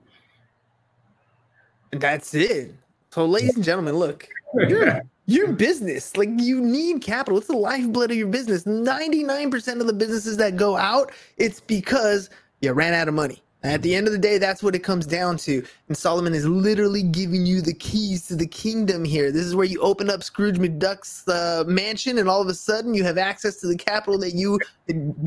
That's 1.92 2.34
it. 2.34 2.74
So, 3.12 3.26
ladies 3.26 3.56
and 3.56 3.64
gentlemen, 3.64 3.96
look, 3.96 4.30
you're 4.54 5.02
your 5.30 5.52
business. 5.54 6.18
Like 6.18 6.30
you 6.38 6.60
need 6.60 7.02
capital. 7.02 7.38
It's 7.38 7.48
the 7.48 7.56
lifeblood 7.56 8.10
of 8.10 8.18
your 8.18 8.28
business. 8.28 8.64
99% 8.64 9.80
of 9.80 9.86
the 9.86 9.94
businesses 9.94 10.38
that 10.38 10.56
go 10.56 10.76
out, 10.76 11.12
it's 11.38 11.60
because 11.60 12.32
you 12.62 12.74
ran 12.74 12.94
out 12.94 13.08
of 13.08 13.14
money. 13.14 13.44
At 13.62 13.82
the 13.82 13.94
end 13.94 14.08
of 14.08 14.14
the 14.14 14.20
day, 14.20 14.38
that's 14.38 14.64
what 14.64 14.74
it 14.74 14.80
comes 14.80 15.06
down 15.06 15.36
to. 15.40 15.62
And 15.90 15.98
Solomon 15.98 16.34
is 16.34 16.46
literally 16.46 17.04
giving 17.04 17.46
you 17.46 17.62
the 17.62 17.74
keys 17.74 18.26
to 18.28 18.36
the 18.36 18.48
kingdom 18.48 19.04
here. 19.04 19.34
This 19.34 19.44
is 19.44 19.54
where 19.54 19.66
you 19.66 19.82
open 19.82 20.10
up 20.10 20.24
Scrooge 20.24 20.58
McDuck's 20.58 21.28
uh, 21.28 21.66
mansion, 21.68 22.20
and 22.20 22.30
all 22.30 22.42
of 22.42 22.48
a 22.48 22.54
sudden 22.54 22.94
you 22.94 23.04
have 23.04 23.18
access 23.18 23.58
to 23.58 23.68
the 23.68 23.76
capital 23.76 24.18
that 24.20 24.34
you 24.34 24.60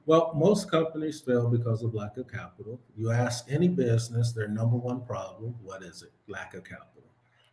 Well, 0.06 0.32
most 0.34 0.70
companies 0.70 1.20
fail 1.20 1.48
because 1.48 1.82
of 1.82 1.94
lack 1.94 2.18
of 2.18 2.30
capital. 2.30 2.78
You 2.96 3.10
ask 3.10 3.46
any 3.50 3.68
business, 3.68 4.32
their 4.32 4.48
number 4.48 4.76
one 4.76 5.00
problem, 5.06 5.54
what 5.62 5.82
is 5.82 6.02
it? 6.02 6.12
Lack 6.28 6.54
of 6.54 6.64
capital. 6.64 7.04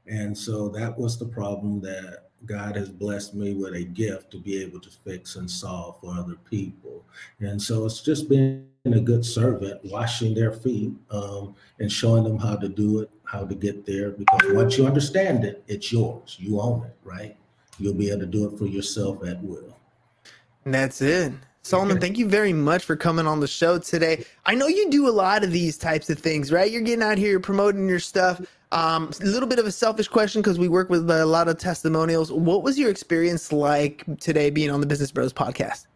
And 0.07 0.37
so 0.37 0.67
that 0.69 0.97
was 0.97 1.17
the 1.17 1.27
problem 1.27 1.79
that 1.81 2.23
God 2.45 2.75
has 2.75 2.89
blessed 2.89 3.35
me 3.35 3.53
with 3.53 3.75
a 3.75 3.83
gift 3.83 4.31
to 4.31 4.37
be 4.37 4.61
able 4.61 4.79
to 4.81 4.89
fix 4.89 5.35
and 5.35 5.49
solve 5.49 6.01
for 6.01 6.13
other 6.13 6.35
people. 6.49 7.05
And 7.39 7.61
so 7.61 7.85
it's 7.85 8.01
just 8.01 8.27
being 8.27 8.67
a 8.85 8.99
good 8.99 9.23
servant, 9.23 9.79
washing 9.85 10.33
their 10.33 10.51
feet 10.51 10.91
um, 11.11 11.55
and 11.79 11.91
showing 11.91 12.23
them 12.23 12.39
how 12.39 12.55
to 12.57 12.67
do 12.67 12.99
it, 12.99 13.11
how 13.23 13.45
to 13.45 13.55
get 13.55 13.85
there. 13.85 14.09
Because 14.09 14.53
once 14.53 14.77
you 14.77 14.87
understand 14.87 15.45
it, 15.45 15.63
it's 15.67 15.91
yours. 15.91 16.35
You 16.39 16.59
own 16.59 16.83
it, 16.85 16.97
right? 17.03 17.37
You'll 17.77 17.93
be 17.93 18.09
able 18.09 18.21
to 18.21 18.25
do 18.25 18.51
it 18.51 18.57
for 18.57 18.65
yourself 18.65 19.23
at 19.23 19.41
will. 19.41 19.77
And 20.65 20.73
that's 20.73 21.01
it. 21.01 21.31
Solomon, 21.63 21.99
thank 21.99 22.17
you 22.17 22.27
very 22.27 22.53
much 22.53 22.83
for 22.83 22.95
coming 22.95 23.27
on 23.27 23.39
the 23.39 23.47
show 23.47 23.77
today. 23.77 24.25
I 24.45 24.55
know 24.55 24.67
you 24.67 24.89
do 24.89 25.07
a 25.07 25.11
lot 25.11 25.43
of 25.43 25.51
these 25.51 25.77
types 25.77 26.09
of 26.09 26.17
things, 26.17 26.51
right? 26.51 26.71
You're 26.71 26.81
getting 26.81 27.03
out 27.03 27.19
here, 27.19 27.29
you're 27.29 27.39
promoting 27.39 27.87
your 27.87 27.99
stuff. 27.99 28.41
Um, 28.71 29.11
a 29.21 29.25
little 29.25 29.47
bit 29.47 29.59
of 29.59 29.65
a 29.65 29.71
selfish 29.71 30.07
question 30.07 30.41
because 30.41 30.57
we 30.57 30.67
work 30.67 30.89
with 30.89 31.09
a 31.09 31.25
lot 31.25 31.47
of 31.47 31.59
testimonials. 31.59 32.31
What 32.31 32.63
was 32.63 32.79
your 32.79 32.89
experience 32.89 33.51
like 33.51 34.03
today 34.19 34.49
being 34.49 34.71
on 34.71 34.81
the 34.81 34.87
Business 34.87 35.11
Bros 35.11 35.33
podcast? 35.33 35.87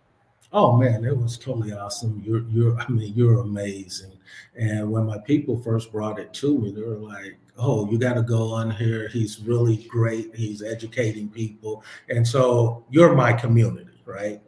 Oh 0.51 0.75
man, 0.77 1.03
it 1.03 1.17
was 1.17 1.37
totally 1.37 1.73
awesome. 1.73 2.21
You're 2.25 2.43
you're 2.49 2.79
I 2.79 2.87
mean, 2.87 3.13
you're 3.15 3.39
amazing. 3.39 4.11
And 4.55 4.91
when 4.91 5.05
my 5.05 5.17
people 5.17 5.61
first 5.61 5.91
brought 5.91 6.19
it 6.19 6.33
to 6.35 6.57
me, 6.57 6.71
they 6.71 6.81
were 6.81 6.97
like, 6.97 7.37
Oh, 7.57 7.89
you 7.89 7.97
gotta 7.97 8.21
go 8.21 8.53
on 8.53 8.71
here. 8.71 9.07
He's 9.07 9.39
really 9.39 9.77
great. 9.89 10.35
He's 10.35 10.61
educating 10.61 11.29
people. 11.29 11.83
And 12.09 12.27
so 12.27 12.85
you're 12.89 13.15
my 13.15 13.33
community, 13.33 14.01
right? 14.05 14.41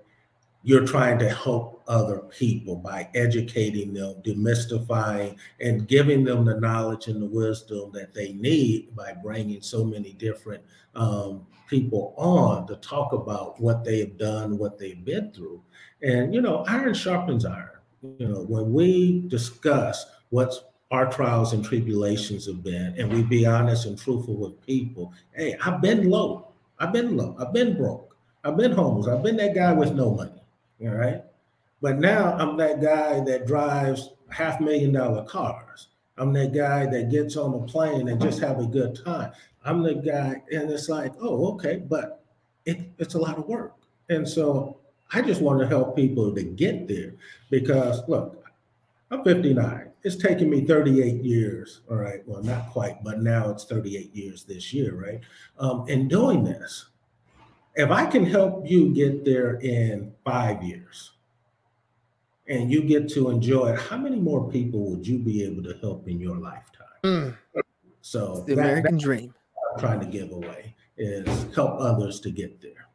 You're 0.68 0.86
trying 0.86 1.18
to 1.20 1.30
help 1.30 1.82
other 1.88 2.18
people 2.18 2.76
by 2.76 3.08
educating 3.16 3.94
them, 3.94 4.16
demystifying, 4.22 5.38
and 5.62 5.88
giving 5.88 6.26
them 6.26 6.44
the 6.44 6.60
knowledge 6.60 7.08
and 7.08 7.22
the 7.22 7.26
wisdom 7.26 7.90
that 7.94 8.14
they 8.14 8.34
need 8.34 8.94
by 8.94 9.14
bringing 9.14 9.62
so 9.62 9.86
many 9.86 10.12
different 10.12 10.62
um, 10.94 11.48
people 11.70 12.14
on 12.18 12.68
to 12.68 12.76
talk 12.76 13.14
about 13.14 13.58
what 13.62 13.86
they 13.86 14.00
have 14.00 14.18
done, 14.18 14.58
what 14.58 14.78
they've 14.78 15.06
been 15.06 15.32
through. 15.32 15.64
And 16.02 16.34
you 16.34 16.42
know, 16.42 16.66
iron 16.68 16.94
sharpens 16.94 17.46
iron. 17.46 17.70
You 18.18 18.28
know, 18.28 18.42
when 18.42 18.74
we 18.74 19.24
discuss 19.30 20.06
what's 20.32 20.66
our 20.92 21.10
trials 21.10 21.54
and 21.54 21.64
tribulations 21.64 22.46
have 22.46 22.62
been, 22.62 22.94
and 22.98 23.14
we 23.14 23.24
be 23.24 23.46
honest 23.46 23.86
and 23.86 23.98
truthful 23.98 24.36
with 24.36 24.62
people. 24.66 25.14
Hey, 25.34 25.56
I've 25.64 25.82
been 25.82 26.10
low. 26.10 26.52
I've 26.78 26.92
been 26.92 27.16
low. 27.16 27.38
I've 27.40 27.54
been 27.54 27.78
broke. 27.78 28.18
I've 28.44 28.58
been 28.58 28.74
homeless. 28.74 29.08
I've 29.08 29.24
been 29.24 29.38
that 29.38 29.56
guy 29.56 29.72
with 29.72 29.94
no 29.94 30.14
money. 30.14 30.37
All 30.82 30.90
right. 30.90 31.24
But 31.82 32.00
now 32.00 32.34
I'm 32.34 32.58
that 32.58 32.82
guy 32.82 33.20
that 33.22 33.48
drives 33.48 34.12
half 34.30 34.60
million 34.60 34.94
dollar 34.94 35.24
cars. 35.24 35.88
I'm 36.18 36.34
that 36.34 36.54
guy 36.54 36.86
that 36.88 37.12
gets 37.12 37.38
on 37.38 37.54
a 37.54 37.60
plane 37.66 38.08
and 38.08 38.20
just 38.20 38.40
have 38.40 38.60
a 38.60 38.66
good 38.66 39.00
time. 39.06 39.32
I'm 39.64 39.84
the 39.84 39.96
guy, 39.96 40.42
and 40.52 40.72
it's 40.72 40.90
like, 40.90 41.14
oh, 41.22 41.54
okay, 41.54 41.78
but 41.78 42.24
it, 42.66 42.80
it's 42.98 43.14
a 43.16 43.20
lot 43.20 43.38
of 43.38 43.48
work. 43.48 43.76
And 44.10 44.28
so 44.28 44.78
I 45.12 45.22
just 45.22 45.42
want 45.42 45.60
to 45.60 45.68
help 45.68 45.96
people 45.96 46.34
to 46.34 46.44
get 46.44 46.88
there 46.88 47.14
because 47.50 48.02
look, 48.08 48.44
I'm 49.12 49.24
59. 49.24 49.92
It's 50.04 50.16
taken 50.16 50.50
me 50.50 50.66
38 50.66 51.24
years. 51.24 51.82
All 51.90 51.98
right. 51.98 52.22
Well, 52.26 52.44
not 52.44 52.70
quite, 52.70 53.04
but 53.04 53.22
now 53.22 53.50
it's 53.50 53.66
38 53.66 54.16
years 54.16 54.44
this 54.44 54.74
year, 54.74 54.96
right? 54.96 55.20
Um, 55.60 55.88
in 55.88 56.08
doing 56.08 56.44
this, 56.44 56.88
if 57.78 57.92
I 57.92 58.06
can 58.08 58.26
help 58.26 58.70
you 58.70 58.94
get 58.94 59.24
there 59.24 59.56
in 59.62 60.12
five 60.26 60.62
years 60.64 61.12
and 62.48 62.72
you 62.72 62.82
get 62.82 63.08
to 63.10 63.30
enjoy 63.30 63.74
it, 63.74 63.80
how 63.80 63.98
many 63.98 64.18
more 64.18 64.50
people 64.50 64.90
would 64.90 65.06
you 65.08 65.20
be 65.20 65.44
able 65.44 65.64
to 65.64 65.78
help 65.80 66.08
in 66.08 66.20
your 66.20 66.38
lifetime? 66.38 66.88
Mm, 67.04 67.38
So 68.02 68.44
the 68.48 68.56
that- 68.56 68.62
American 68.62 68.98
dream. 68.98 69.34
I'm 69.74 69.80
trying 69.80 70.00
to 70.00 70.06
give 70.06 70.32
away 70.32 70.74
is 70.98 71.28
help 71.54 71.80
others 71.80 72.20
to 72.22 72.32
get 72.32 72.60
there. 72.62 72.88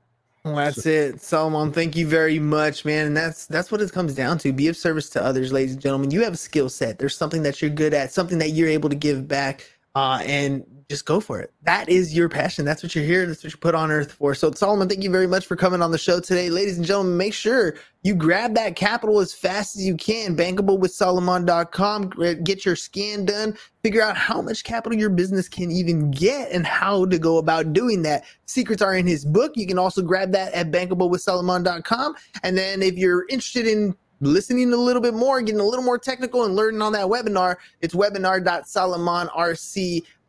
Well, 0.44 0.56
that's 0.56 0.84
it, 0.86 1.20
Solomon. 1.22 1.70
Thank 1.70 1.94
you 1.94 2.08
very 2.08 2.40
much, 2.40 2.84
man. 2.84 3.06
And 3.06 3.16
that's 3.16 3.46
that's 3.46 3.70
what 3.70 3.80
it 3.80 3.92
comes 3.92 4.16
down 4.16 4.38
to. 4.38 4.52
Be 4.52 4.66
of 4.66 4.76
service 4.76 5.08
to 5.10 5.22
others, 5.22 5.52
ladies 5.52 5.74
and 5.74 5.80
gentlemen. 5.80 6.10
You 6.10 6.24
have 6.24 6.32
a 6.34 6.36
skill 6.38 6.68
set. 6.68 6.98
There's 6.98 7.16
something 7.16 7.44
that 7.44 7.62
you're 7.62 7.70
good 7.70 7.94
at, 7.94 8.10
something 8.12 8.38
that 8.38 8.50
you're 8.50 8.68
able 8.68 8.88
to 8.88 8.96
give 8.96 9.28
back, 9.28 9.64
uh, 9.94 10.20
and 10.26 10.64
just 10.92 11.06
go 11.06 11.20
for 11.20 11.40
it. 11.40 11.54
That 11.62 11.88
is 11.88 12.14
your 12.14 12.28
passion. 12.28 12.66
That's 12.66 12.82
what 12.82 12.94
you're 12.94 13.04
here. 13.04 13.26
That's 13.26 13.42
what 13.42 13.52
you 13.52 13.58
put 13.58 13.74
on 13.74 13.90
earth 13.90 14.12
for. 14.12 14.34
So, 14.34 14.52
Solomon, 14.52 14.90
thank 14.90 15.02
you 15.02 15.10
very 15.10 15.26
much 15.26 15.46
for 15.46 15.56
coming 15.56 15.80
on 15.80 15.90
the 15.90 15.96
show 15.96 16.20
today, 16.20 16.50
ladies 16.50 16.76
and 16.76 16.86
gentlemen. 16.86 17.16
Make 17.16 17.32
sure 17.32 17.76
you 18.02 18.14
grab 18.14 18.54
that 18.56 18.76
capital 18.76 19.20
as 19.20 19.32
fast 19.32 19.74
as 19.74 19.86
you 19.86 19.96
can. 19.96 20.36
Bankablewithsolomon.com. 20.36 22.44
Get 22.44 22.66
your 22.66 22.76
scan 22.76 23.24
done. 23.24 23.56
Figure 23.82 24.02
out 24.02 24.18
how 24.18 24.42
much 24.42 24.64
capital 24.64 24.98
your 24.98 25.08
business 25.08 25.48
can 25.48 25.72
even 25.72 26.10
get 26.10 26.52
and 26.52 26.66
how 26.66 27.06
to 27.06 27.18
go 27.18 27.38
about 27.38 27.72
doing 27.72 28.02
that. 28.02 28.24
Secrets 28.44 28.82
are 28.82 28.94
in 28.94 29.06
his 29.06 29.24
book. 29.24 29.52
You 29.56 29.66
can 29.66 29.78
also 29.78 30.02
grab 30.02 30.30
that 30.32 30.52
at 30.52 30.70
Bankable 30.70 31.08
with 31.08 31.24
bankablewithsolomon.com. 31.24 32.16
And 32.42 32.58
then 32.58 32.82
if 32.82 32.98
you're 32.98 33.24
interested 33.28 33.66
in 33.66 33.96
listening 34.20 34.72
a 34.72 34.76
little 34.76 35.02
bit 35.02 35.14
more, 35.14 35.40
getting 35.40 35.60
a 35.60 35.64
little 35.64 35.84
more 35.84 35.98
technical 35.98 36.44
and 36.44 36.54
learning 36.54 36.82
on 36.82 36.92
that 36.92 37.06
webinar, 37.06 37.56
it's 37.80 37.94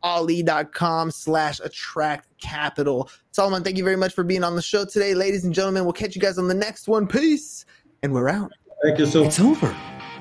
webinar.solomonrcali.com 0.03 1.11
slash 1.11 1.59
attract 1.59 2.27
capital. 2.39 3.09
Solomon, 3.31 3.63
thank 3.63 3.77
you 3.77 3.83
very 3.83 3.95
much 3.95 4.13
for 4.13 4.23
being 4.23 4.43
on 4.43 4.55
the 4.55 4.61
show 4.61 4.85
today. 4.85 5.13
Ladies 5.13 5.45
and 5.45 5.53
gentlemen, 5.53 5.83
we'll 5.83 5.93
catch 5.93 6.15
you 6.15 6.21
guys 6.21 6.37
on 6.37 6.47
the 6.47 6.53
next 6.53 6.87
one. 6.87 7.07
Peace. 7.07 7.65
And 8.01 8.13
we're 8.13 8.29
out. 8.29 8.51
Thank 8.83 8.99
you 8.99 9.05
so 9.05 9.23
It's 9.23 9.39
over. 9.39 9.75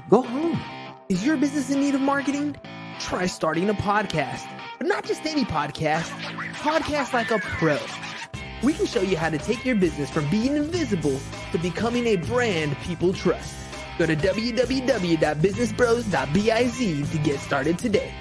Go 0.09 0.23
home. 0.23 0.61
Is 1.09 1.27
your 1.27 1.37
business 1.37 1.71
in 1.71 1.81
need 1.81 1.95
of 1.95 2.01
marketing? 2.01 2.57
Try 3.01 3.27
starting 3.27 3.69
a 3.71 3.75
podcast. 3.75 4.47
But 4.79 4.87
not 4.87 5.05
just 5.05 5.27
any 5.27 5.45
podcast, 5.45 6.09
podcast 6.55 7.13
like 7.13 7.31
a 7.31 7.39
pro. 7.39 7.79
We 8.63 8.73
can 8.73 8.87
show 8.87 9.03
you 9.03 9.17
how 9.17 9.31
to 9.31 9.39
take 9.39 9.65
your 9.65 9.75
business 9.75 10.11
from 10.11 10.31
being 10.31 10.57
invisible 10.57 11.19
to 11.51 11.59
becoming 11.59 12.07
a 12.07 12.17
brand 12.17 12.77
people 12.79 13.13
trust. 13.13 13.57
Go 13.99 14.07
to 14.07 14.17
www.businessbros.biz 14.17 17.11
to 17.11 17.19
get 17.19 17.41
started 17.41 17.79
today. 17.79 18.15